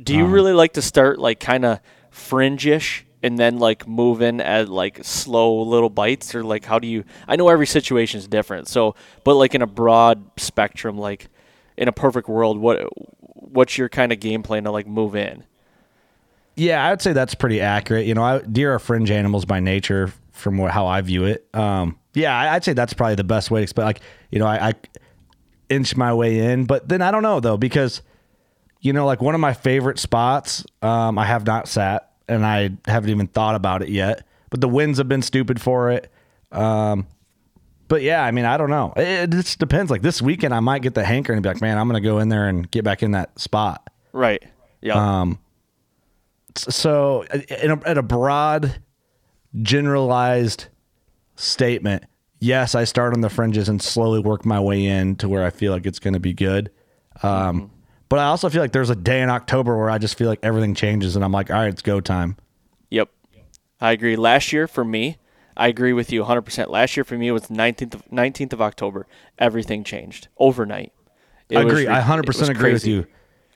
[0.02, 1.80] Do Um, you really like to start like kind of
[2.12, 6.88] fringe-ish and then like move in at like slow little bites or like how do
[6.88, 8.68] you I know every situation is different.
[8.68, 11.30] So, but like in a broad spectrum like
[11.78, 12.88] in a perfect world, what
[13.34, 15.46] what's your kind of game plan to like move in?
[16.56, 18.06] Yeah, I would say that's pretty accurate.
[18.06, 21.48] You know, I, deer are fringe animals by nature, from what, how I view it.
[21.54, 23.86] Um, yeah, I, I'd say that's probably the best way to expect.
[23.86, 24.74] Like, you know, I, I
[25.70, 28.04] inch my way in, but then I don't know though because,
[28.82, 32.72] you know, like one of my favorite spots, um, I have not sat and I
[32.86, 34.26] haven't even thought about it yet.
[34.50, 36.12] But the winds have been stupid for it.
[36.52, 37.08] Um,
[37.88, 38.94] but yeah, I mean, I don't know.
[38.96, 39.90] It, it just depends.
[39.90, 42.08] Like this weekend, I might get the hankering and be like, man, I'm going to
[42.08, 43.90] go in there and get back in that spot.
[44.14, 44.44] Right.
[44.82, 45.22] Yeah.
[45.22, 45.40] Um,
[46.58, 48.80] so in a, at a broad
[49.62, 50.68] generalized
[51.36, 52.04] statement
[52.40, 55.50] yes i start on the fringes and slowly work my way in to where i
[55.50, 56.72] feel like it's going to be good
[57.22, 57.72] um,
[58.14, 60.40] but i also feel like there's a day in october where i just feel like
[60.44, 62.38] everything changes and i'm like all right it's go time
[62.94, 63.10] Yep.
[63.82, 64.16] I agree.
[64.16, 65.18] Last year for me,
[65.58, 66.70] I agree with you 100%.
[66.70, 69.08] Last year for me it was 19th of, 19th of October.
[69.40, 70.94] Everything changed overnight.
[71.50, 73.06] It i agree re- i 100% was agree with you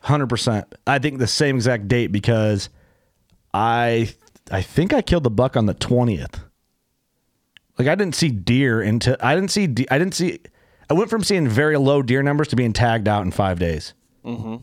[0.03, 2.70] 100% i think the same exact date because
[3.53, 4.14] i
[4.51, 6.41] i think i killed the buck on the 20th
[7.80, 10.39] like i didn't see deer until i didn't see de- i didn't see
[10.89, 13.93] i went from seeing very low deer numbers to being tagged out in five days
[14.28, 14.57] Mm-hmm.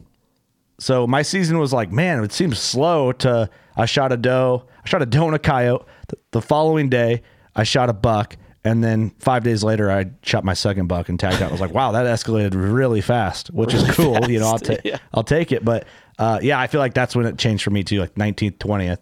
[0.78, 4.88] so my season was like man it seems slow to i shot a doe i
[4.88, 7.22] shot a doe and a coyote the, the following day
[7.56, 11.18] i shot a buck and then five days later i shot my second buck and
[11.18, 14.48] tagged out i was like wow that escalated really fast which is cool you know
[14.48, 14.98] i'll, ta- yeah.
[15.14, 15.86] I'll take it but
[16.18, 18.98] uh, yeah i feel like that's when it changed for me too like 19th 20th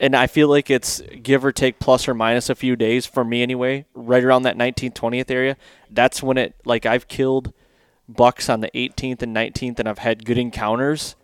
[0.00, 3.22] And I feel like it's give or take plus or minus a few days for
[3.22, 5.58] me anyway, right around that 19th, 20th area.
[5.90, 7.52] That's when it, like, I've killed
[8.16, 11.16] bucks on the 18th and 19th, and I've had good encounters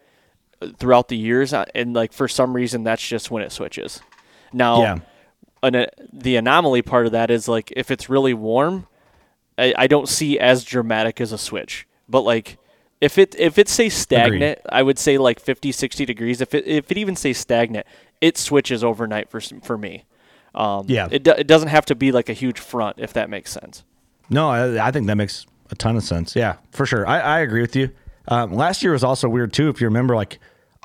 [0.62, 1.52] uh, throughout the years.
[1.52, 4.00] uh, And, like, for some reason, that's just when it switches.
[4.52, 4.98] Now, Yeah.
[5.62, 8.86] an, the anomaly part of that is, like, if it's really warm,
[9.58, 11.86] I, I don't see as dramatic as a switch.
[12.08, 12.58] But, like,
[13.00, 16.40] if it if it stays stagnant, I would say like 50, 60 degrees.
[16.40, 17.86] If it if it even stays stagnant,
[18.22, 20.04] it switches overnight for for me.
[20.54, 21.06] Um, Yeah.
[21.10, 23.84] it, do, it doesn't have to be like a huge front, if that makes sense.
[24.30, 26.34] No, I, I think that makes a ton of sense.
[26.36, 27.06] Yeah, for sure.
[27.06, 27.90] I, I agree with you.
[28.28, 29.68] Um, last year was also weird too.
[29.68, 30.38] If you remember, like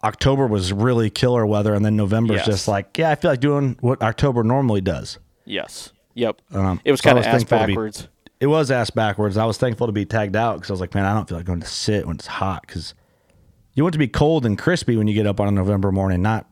[0.03, 2.45] October was really killer weather, and then November is Yes.
[2.47, 5.17] just like, yeah, I feel like doing what October normally does.
[5.45, 5.91] Yes.
[6.13, 6.41] Yep.
[6.53, 8.07] Um, it was so kind of ass to be- backwards.
[8.39, 9.37] It was ass backwards.
[9.37, 11.37] I was thankful to be tagged out because I was like, man, I don't feel
[11.37, 12.95] like going to sit when it's hot because
[13.75, 16.23] you want to be cold and crispy when you get up on a November morning,
[16.23, 16.47] not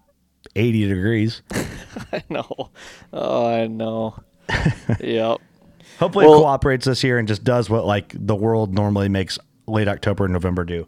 [0.55, 1.41] 80 degrees.
[2.13, 2.69] I know.
[3.11, 4.19] Oh, I know.
[4.99, 5.39] yep.
[5.99, 9.37] Hopefully, Well- it cooperates this year and just does what like the world normally makes
[9.67, 10.87] late October and November do.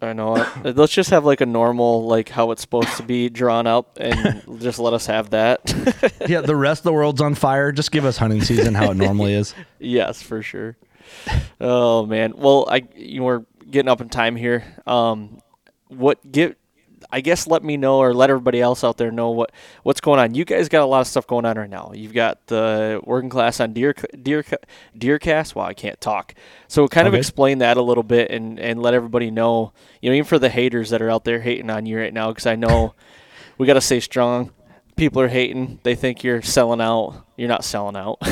[0.00, 0.46] I know.
[0.62, 4.60] Let's just have like a normal, like how it's supposed to be drawn up, and
[4.60, 5.74] just let us have that.
[6.28, 7.72] yeah, the rest of the world's on fire.
[7.72, 9.54] Just give us hunting season how it normally is.
[9.80, 10.76] Yes, for sure.
[11.60, 12.34] Oh man.
[12.36, 14.62] Well, I you were getting up in time here.
[14.86, 15.40] Um,
[15.88, 16.57] what get?
[17.10, 20.18] I guess let me know or let everybody else out there know what what's going
[20.20, 20.34] on.
[20.34, 21.92] You guys got a lot of stuff going on right now.
[21.94, 24.44] You've got the working class on deer deer
[24.96, 25.54] deercast.
[25.54, 26.34] Wow, I can't talk.
[26.68, 27.18] So kind of Okay.
[27.18, 29.72] explain that a little bit and and let everybody know.
[30.02, 32.28] You know, even for the haters that are out there hating on you right now,
[32.28, 32.94] because I know
[33.58, 34.52] we got to stay strong.
[34.96, 35.78] People are hating.
[35.84, 37.24] They think you're selling out.
[37.36, 38.18] You're not selling out.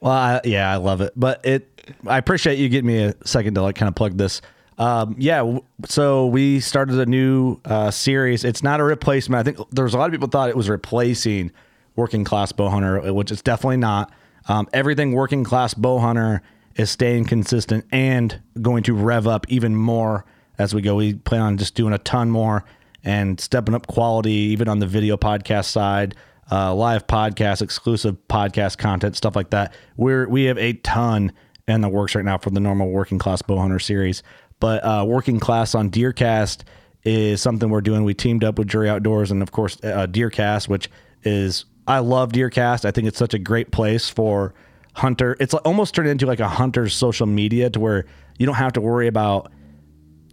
[0.00, 1.70] Well, I, yeah, I love it, but it.
[2.06, 4.42] I appreciate you getting me a second to like kind of plug this.
[4.78, 8.44] Um, yeah, so we started a new uh, series.
[8.44, 9.40] It's not a replacement.
[9.40, 11.52] I think there's a lot of people thought it was replacing
[11.96, 14.12] Working Class Bow Hunter, which it's definitely not.
[14.48, 16.42] Um, everything Working Class Bow Hunter
[16.76, 20.24] is staying consistent and going to rev up even more
[20.58, 20.96] as we go.
[20.96, 22.64] We plan on just doing a ton more
[23.04, 26.16] and stepping up quality, even on the video podcast side
[26.50, 29.72] uh, live podcast, exclusive podcast content, stuff like that.
[29.96, 31.32] We're we have a ton
[31.66, 34.22] in the works right now for the normal working class bow hunter series.
[34.64, 36.62] But uh, working class on Deercast
[37.02, 38.02] is something we're doing.
[38.02, 40.88] We teamed up with Drury Outdoors and of course uh, Deercast, which
[41.22, 42.86] is I love Deercast.
[42.86, 44.54] I think it's such a great place for
[44.94, 45.36] hunter.
[45.38, 48.06] It's almost turned into like a hunter's social media to where
[48.38, 49.52] you don't have to worry about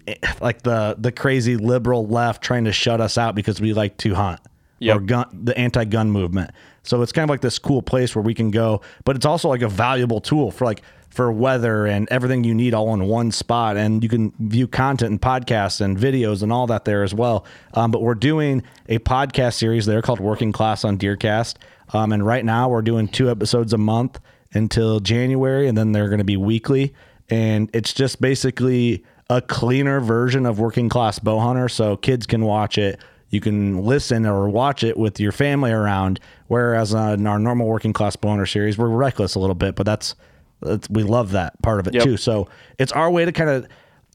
[0.08, 3.98] eh, like the the crazy liberal left trying to shut us out because we like
[3.98, 4.40] to hunt
[4.80, 4.96] Yep.
[4.96, 6.52] or gun the anti-gun movement.
[6.84, 9.50] So it's kind of like this cool place where we can go, but it's also
[9.50, 13.32] like a valuable tool for like for weather and everything you need all in one
[13.32, 13.78] spot.
[13.78, 17.46] And you can view content and podcasts and videos and all that there as well.
[17.74, 21.58] Um, but we're doing a podcast series there called Working Class on Deercast.
[21.94, 24.20] Um, and right now we're doing two episodes a month
[24.54, 26.94] until January, and then they're going to be weekly.
[27.30, 32.44] And it's just basically a cleaner version of Working Class Bow Hunter, so kids can
[32.44, 33.00] watch it.
[33.32, 36.20] You can listen or watch it with your family around.
[36.48, 40.16] Whereas on our normal Working Class Bowhunter series, we're reckless a little bit, but that's,
[40.62, 42.04] that's we love that part of it Yep.
[42.04, 42.18] too.
[42.18, 43.68] So it's our way to kind of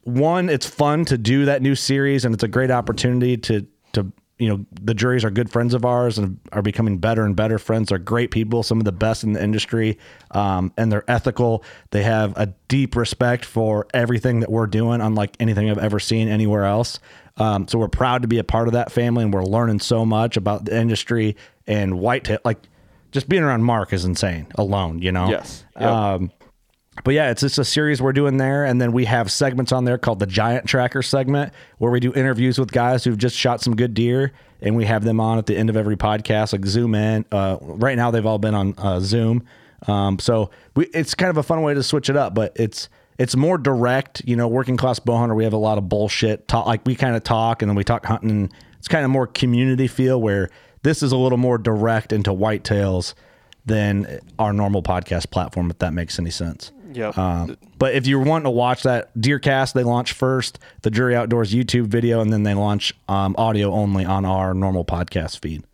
[0.04, 4.12] one, it's fun to do that new series, and it's a great opportunity to to
[4.38, 7.58] you know the Drurys are good friends of ours and are becoming better and better
[7.58, 7.88] friends.
[7.88, 9.98] They're great people, some of the best in the industry,
[10.30, 11.64] um, and they're ethical.
[11.90, 16.28] They have a deep respect for everything that we're doing, unlike anything I've ever seen
[16.28, 17.00] anywhere else.
[17.38, 20.04] Um, so we're proud to be a part of that family, and we're learning so
[20.04, 22.38] much about the industry and white whitetail.
[22.44, 22.58] Like
[23.12, 25.30] just being around Mark is insane alone, you know.
[25.30, 25.64] Yes.
[25.80, 25.82] Yep.
[25.90, 26.32] Um,
[27.04, 29.84] but yeah, it's just a series we're doing there, and then we have segments on
[29.84, 33.60] there called the Giant Tracker segment, where we do interviews with guys who've just shot
[33.60, 36.64] some good deer, and we have them on at the end of every podcast, like
[36.64, 37.24] Zoom in.
[37.30, 39.44] Uh, right now, they've all been on uh, Zoom,
[39.86, 42.34] um, so we, it's kind of a fun way to switch it up.
[42.34, 42.88] But it's
[43.18, 44.48] it's more direct, you know.
[44.48, 47.22] Working class bow hunter, we have a lot of bullshit talk, like we kind of
[47.22, 48.50] talk, and then we talk hunting.
[48.78, 50.50] It's kind of more community feel, where
[50.82, 53.14] this is a little more direct into whitetails
[53.64, 56.72] than our normal podcast platform, if that makes any sense.
[56.96, 57.18] Yep.
[57.18, 61.52] Um, but if you're wanting to watch that Deercast, they launch first the Drury Outdoors
[61.52, 65.64] YouTube video, and then they launch um, audio only on our normal podcast feed.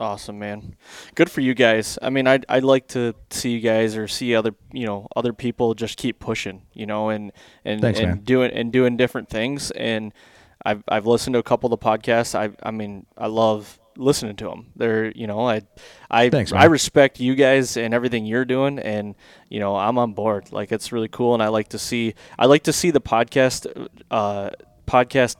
[0.00, 0.76] Awesome, man.
[1.14, 1.98] Good for you guys.
[2.00, 5.34] I mean, I'd, I'd like to see you guys or see other, you know, other
[5.34, 7.32] people just keep pushing, you know, and
[7.66, 8.20] and, Thanks, and man.
[8.20, 9.70] doing and doing different things.
[9.72, 10.14] And
[10.64, 12.34] I've I've listened to a couple of the podcasts.
[12.34, 14.72] I I mean, I love listening to them.
[14.76, 15.62] They're, you know, I
[16.10, 19.14] I Thanks, I respect you guys and everything you're doing, and
[19.48, 20.52] you know, I'm on board.
[20.52, 23.88] Like it's really cool, and I like to see I like to see the podcast
[24.10, 24.50] uh
[24.86, 25.36] podcast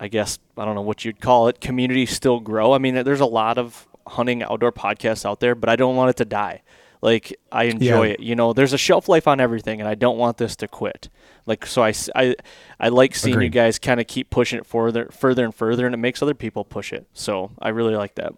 [0.00, 2.72] I guess I don't know what you'd call it, community still grow.
[2.72, 6.10] I mean, there's a lot of hunting outdoor podcasts out there, but I don't want
[6.10, 6.62] it to die.
[7.00, 8.12] Like I enjoy Yeah.
[8.14, 8.20] it.
[8.20, 11.08] You know, there's a shelf life on everything, and I don't want this to quit.
[11.46, 11.94] Like so, I
[12.80, 15.94] I like seeing you guys kind of keep pushing it further, further and further, and
[15.94, 17.06] it makes other people push it.
[17.14, 18.32] So I really like that.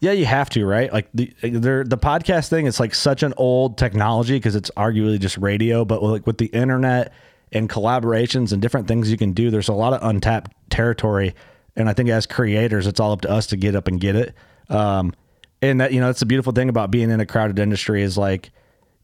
[0.00, 0.92] Yeah, you have to, right?
[0.92, 5.36] Like the the podcast thing is like such an old technology because it's arguably just
[5.38, 7.12] radio, but like with the internet
[7.50, 11.34] and collaborations and different things you can do, there's a lot of untapped territory.
[11.74, 14.14] And I think as creators, it's all up to us to get up and get
[14.14, 14.34] it.
[14.68, 15.14] Um,
[15.62, 18.16] and that you know, that's the beautiful thing about being in a crowded industry is
[18.16, 18.50] like,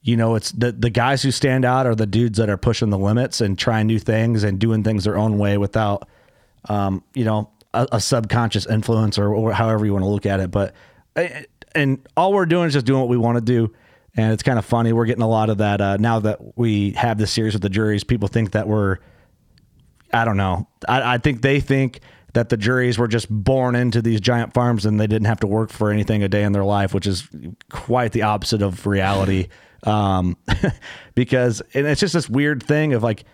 [0.03, 2.91] you know, it's the the guys who stand out are the dudes that are pushing
[2.91, 6.09] the limits and trying new things and doing things their own way without
[6.69, 10.41] um, you know, a, a subconscious influence or, or however you want to look at
[10.41, 10.51] it.
[10.51, 10.75] But
[11.17, 11.45] eh,
[11.75, 13.73] and all we're doing is just doing what we want to do.
[14.17, 14.93] And it's kind of funny.
[14.93, 17.69] We're getting a lot of that uh, now that we have this series with the
[17.69, 18.07] Drurys.
[18.07, 18.99] People think that we're,
[20.13, 20.69] I don't know.
[20.89, 22.01] I, I think they think
[22.35, 25.47] that the Drurys were just born into these giant farms and they didn't have to
[25.47, 27.29] work for anything a day in their life, which is
[27.71, 29.49] quite the opposite of reality.
[29.85, 30.37] Um,
[31.15, 33.25] because and it's just this weird thing of like,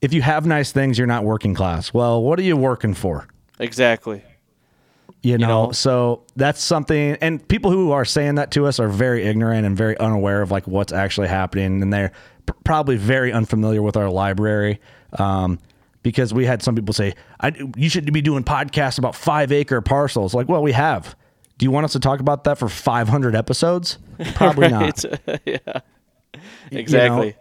[0.00, 1.92] if you have nice things, you're not working class.
[1.92, 3.28] Well, what are you working for?
[3.58, 4.22] Exactly.
[5.22, 5.72] You know, know?
[5.72, 7.16] so that's something.
[7.20, 10.50] And people who are saying that to us are very ignorant and very unaware of
[10.50, 12.12] like what's actually happening, and they're
[12.46, 14.80] p- probably very unfamiliar with our library.
[15.18, 15.58] Um,
[16.02, 19.80] because we had some people say, I, "You should be doing podcasts about five acre
[19.80, 21.16] parcels." Like, well, we have.
[21.58, 23.98] Do you want us to talk about that for 500 episodes?
[24.34, 25.04] Probably not.
[25.44, 25.80] Yeah.
[26.70, 27.36] Exactly.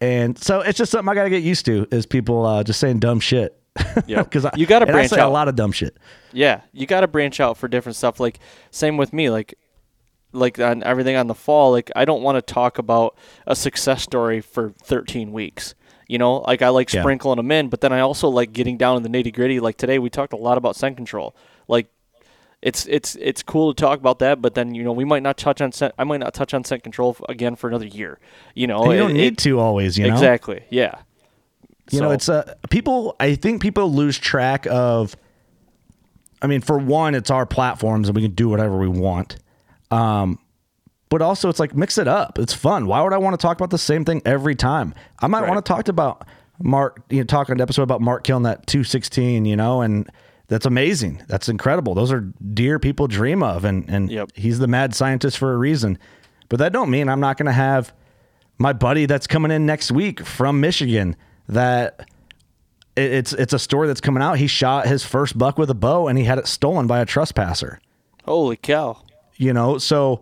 [0.00, 2.80] And so it's just something I got to get used to is people uh, just
[2.80, 3.58] saying dumb shit.
[4.06, 4.30] Yep.
[4.30, 5.96] because You and I branch say a lot of dumb shit.
[6.32, 8.20] Yeah, you got to branch out for different stuff.
[8.20, 8.38] Like
[8.70, 9.30] same with me.
[9.30, 9.54] Like
[10.32, 11.70] like on everything on the fall.
[11.72, 13.16] Like I don't want to talk about
[13.46, 15.74] a success story for 13 weeks.
[16.12, 17.00] You know, like I like Yeah.
[17.00, 19.60] sprinkling them in, but then I also like getting down in the nitty gritty.
[19.60, 21.34] Like today, we talked a lot about scent control.
[21.68, 21.86] Like
[22.60, 25.38] it's it's it's cool to talk about that, but then you know we might not
[25.38, 25.94] touch on scent.
[25.98, 28.18] I might not touch on scent control again for another year.
[28.54, 30.12] You know, And you don't need it- to always, you know.
[30.12, 30.64] exactly.
[30.68, 30.96] Yeah.
[31.90, 33.16] You know, So- it's uh, people.
[33.18, 35.16] I think people lose track of.
[36.42, 39.36] I mean, for one, it's our platforms and we can do whatever we want.
[39.90, 40.38] Um,
[41.12, 42.38] but also it's like mix it up.
[42.38, 42.86] It's fun.
[42.86, 44.94] Why would I want to talk about the same thing every time?
[45.20, 45.50] I might Right.
[45.50, 46.26] want to talk about
[46.58, 50.08] Mark, you know, talk on an episode about Mark killing that 216, you know, and
[50.48, 51.22] that's amazing.
[51.28, 51.94] That's incredible.
[51.94, 52.20] Those are
[52.54, 54.30] deer people dream of, and and Yep.
[54.34, 55.98] he's the mad scientist for a reason.
[56.48, 57.92] But that don't mean I'm not going to have
[58.58, 61.16] my buddy that's coming in next week from Michigan
[61.48, 62.06] that
[62.96, 64.38] it's it's a story that's coming out.
[64.38, 67.06] He shot his first buck with a bow and he had it stolen by a
[67.06, 67.80] trespasser.
[68.24, 68.98] Holy cow.
[69.36, 70.20] You know, so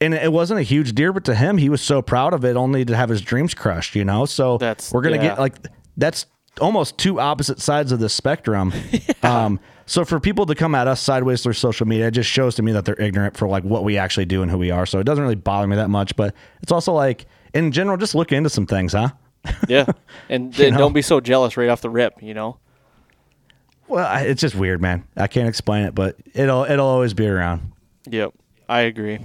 [0.00, 2.56] and it wasn't a huge deer, but to him, he was so proud of it,
[2.56, 3.94] only to have his dreams crushed.
[3.94, 5.22] You know, so That's- we're gonna yeah.
[5.22, 5.54] get like
[5.96, 6.26] that's
[6.60, 8.72] almost two opposite sides of the spectrum.
[9.22, 12.54] Um, so for people to come at us sideways through social media, it just shows
[12.56, 14.86] to me that they're ignorant for like what we actually do and who we are.
[14.86, 16.32] So it doesn't really bother me that much, but
[16.62, 19.10] it's also like in general, just look into some things, huh?
[19.68, 19.86] Yeah.
[20.28, 20.78] And then know?
[20.78, 22.58] don't be so jealous right off the rip, you know?
[23.88, 25.04] Well, it's just weird, man.
[25.16, 27.72] I can't explain it, but it'll it'll always be around.
[28.08, 28.34] Yep.
[28.68, 29.18] I agree.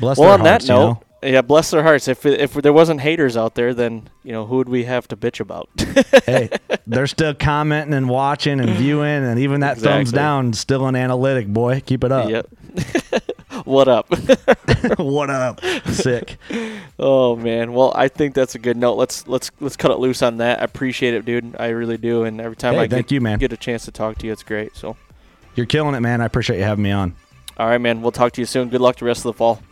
[0.00, 1.28] Bless well, on hearts, that you note, know?
[1.28, 2.08] yeah, bless their hearts.
[2.08, 5.16] If if there wasn't haters out there, then you know who would we have to
[5.16, 5.68] bitch about?
[6.26, 6.50] hey,
[6.86, 10.16] they're still commenting and watching and viewing, and even that thumbs Exactly.
[10.18, 11.80] down still an analytic, boy.
[11.84, 12.28] Keep it up.
[12.28, 12.46] yep.
[13.64, 14.08] what up?
[14.98, 15.60] what up?
[15.86, 16.36] Sick.
[16.98, 17.72] oh man.
[17.72, 18.94] Well, I think that's a good note.
[18.94, 20.60] Let's let's let's cut it loose on that.
[20.60, 21.56] I appreciate it, dude.
[21.58, 22.24] I really do.
[22.24, 23.38] And every time Hey, I thank get, you, man.
[23.38, 24.76] get a chance to talk to you, it's great.
[24.76, 24.96] So,
[25.54, 26.20] You're killing it, man.
[26.20, 27.14] I appreciate you having me on.
[27.58, 28.02] All right, man.
[28.02, 28.68] We'll talk to you soon.
[28.68, 29.62] Good luck the rest of the fall.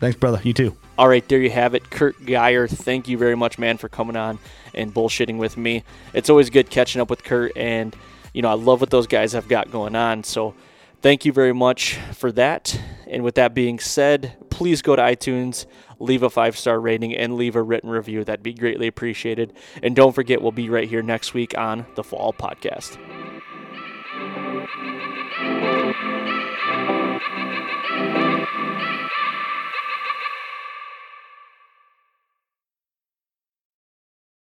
[0.00, 0.40] Thanks, brother.
[0.42, 0.76] You too.
[0.98, 1.90] All right, there you have it.
[1.90, 4.38] Curt Geier, thank you very much, man, for coming on
[4.74, 5.82] and bullshitting with me.
[6.12, 7.96] It's always good catching up with Kurt, and,
[8.34, 10.24] you know, I love what those guys have got going on.
[10.24, 10.54] So
[11.00, 12.78] thank you very much for that.
[13.06, 15.64] And with that being said, please go to iTunes,
[15.98, 18.22] leave a five star rating, and leave a written review.
[18.24, 19.54] That'd be greatly appreciated.
[19.82, 22.98] And don't forget, we'll be right here next week on the Fall Podcast.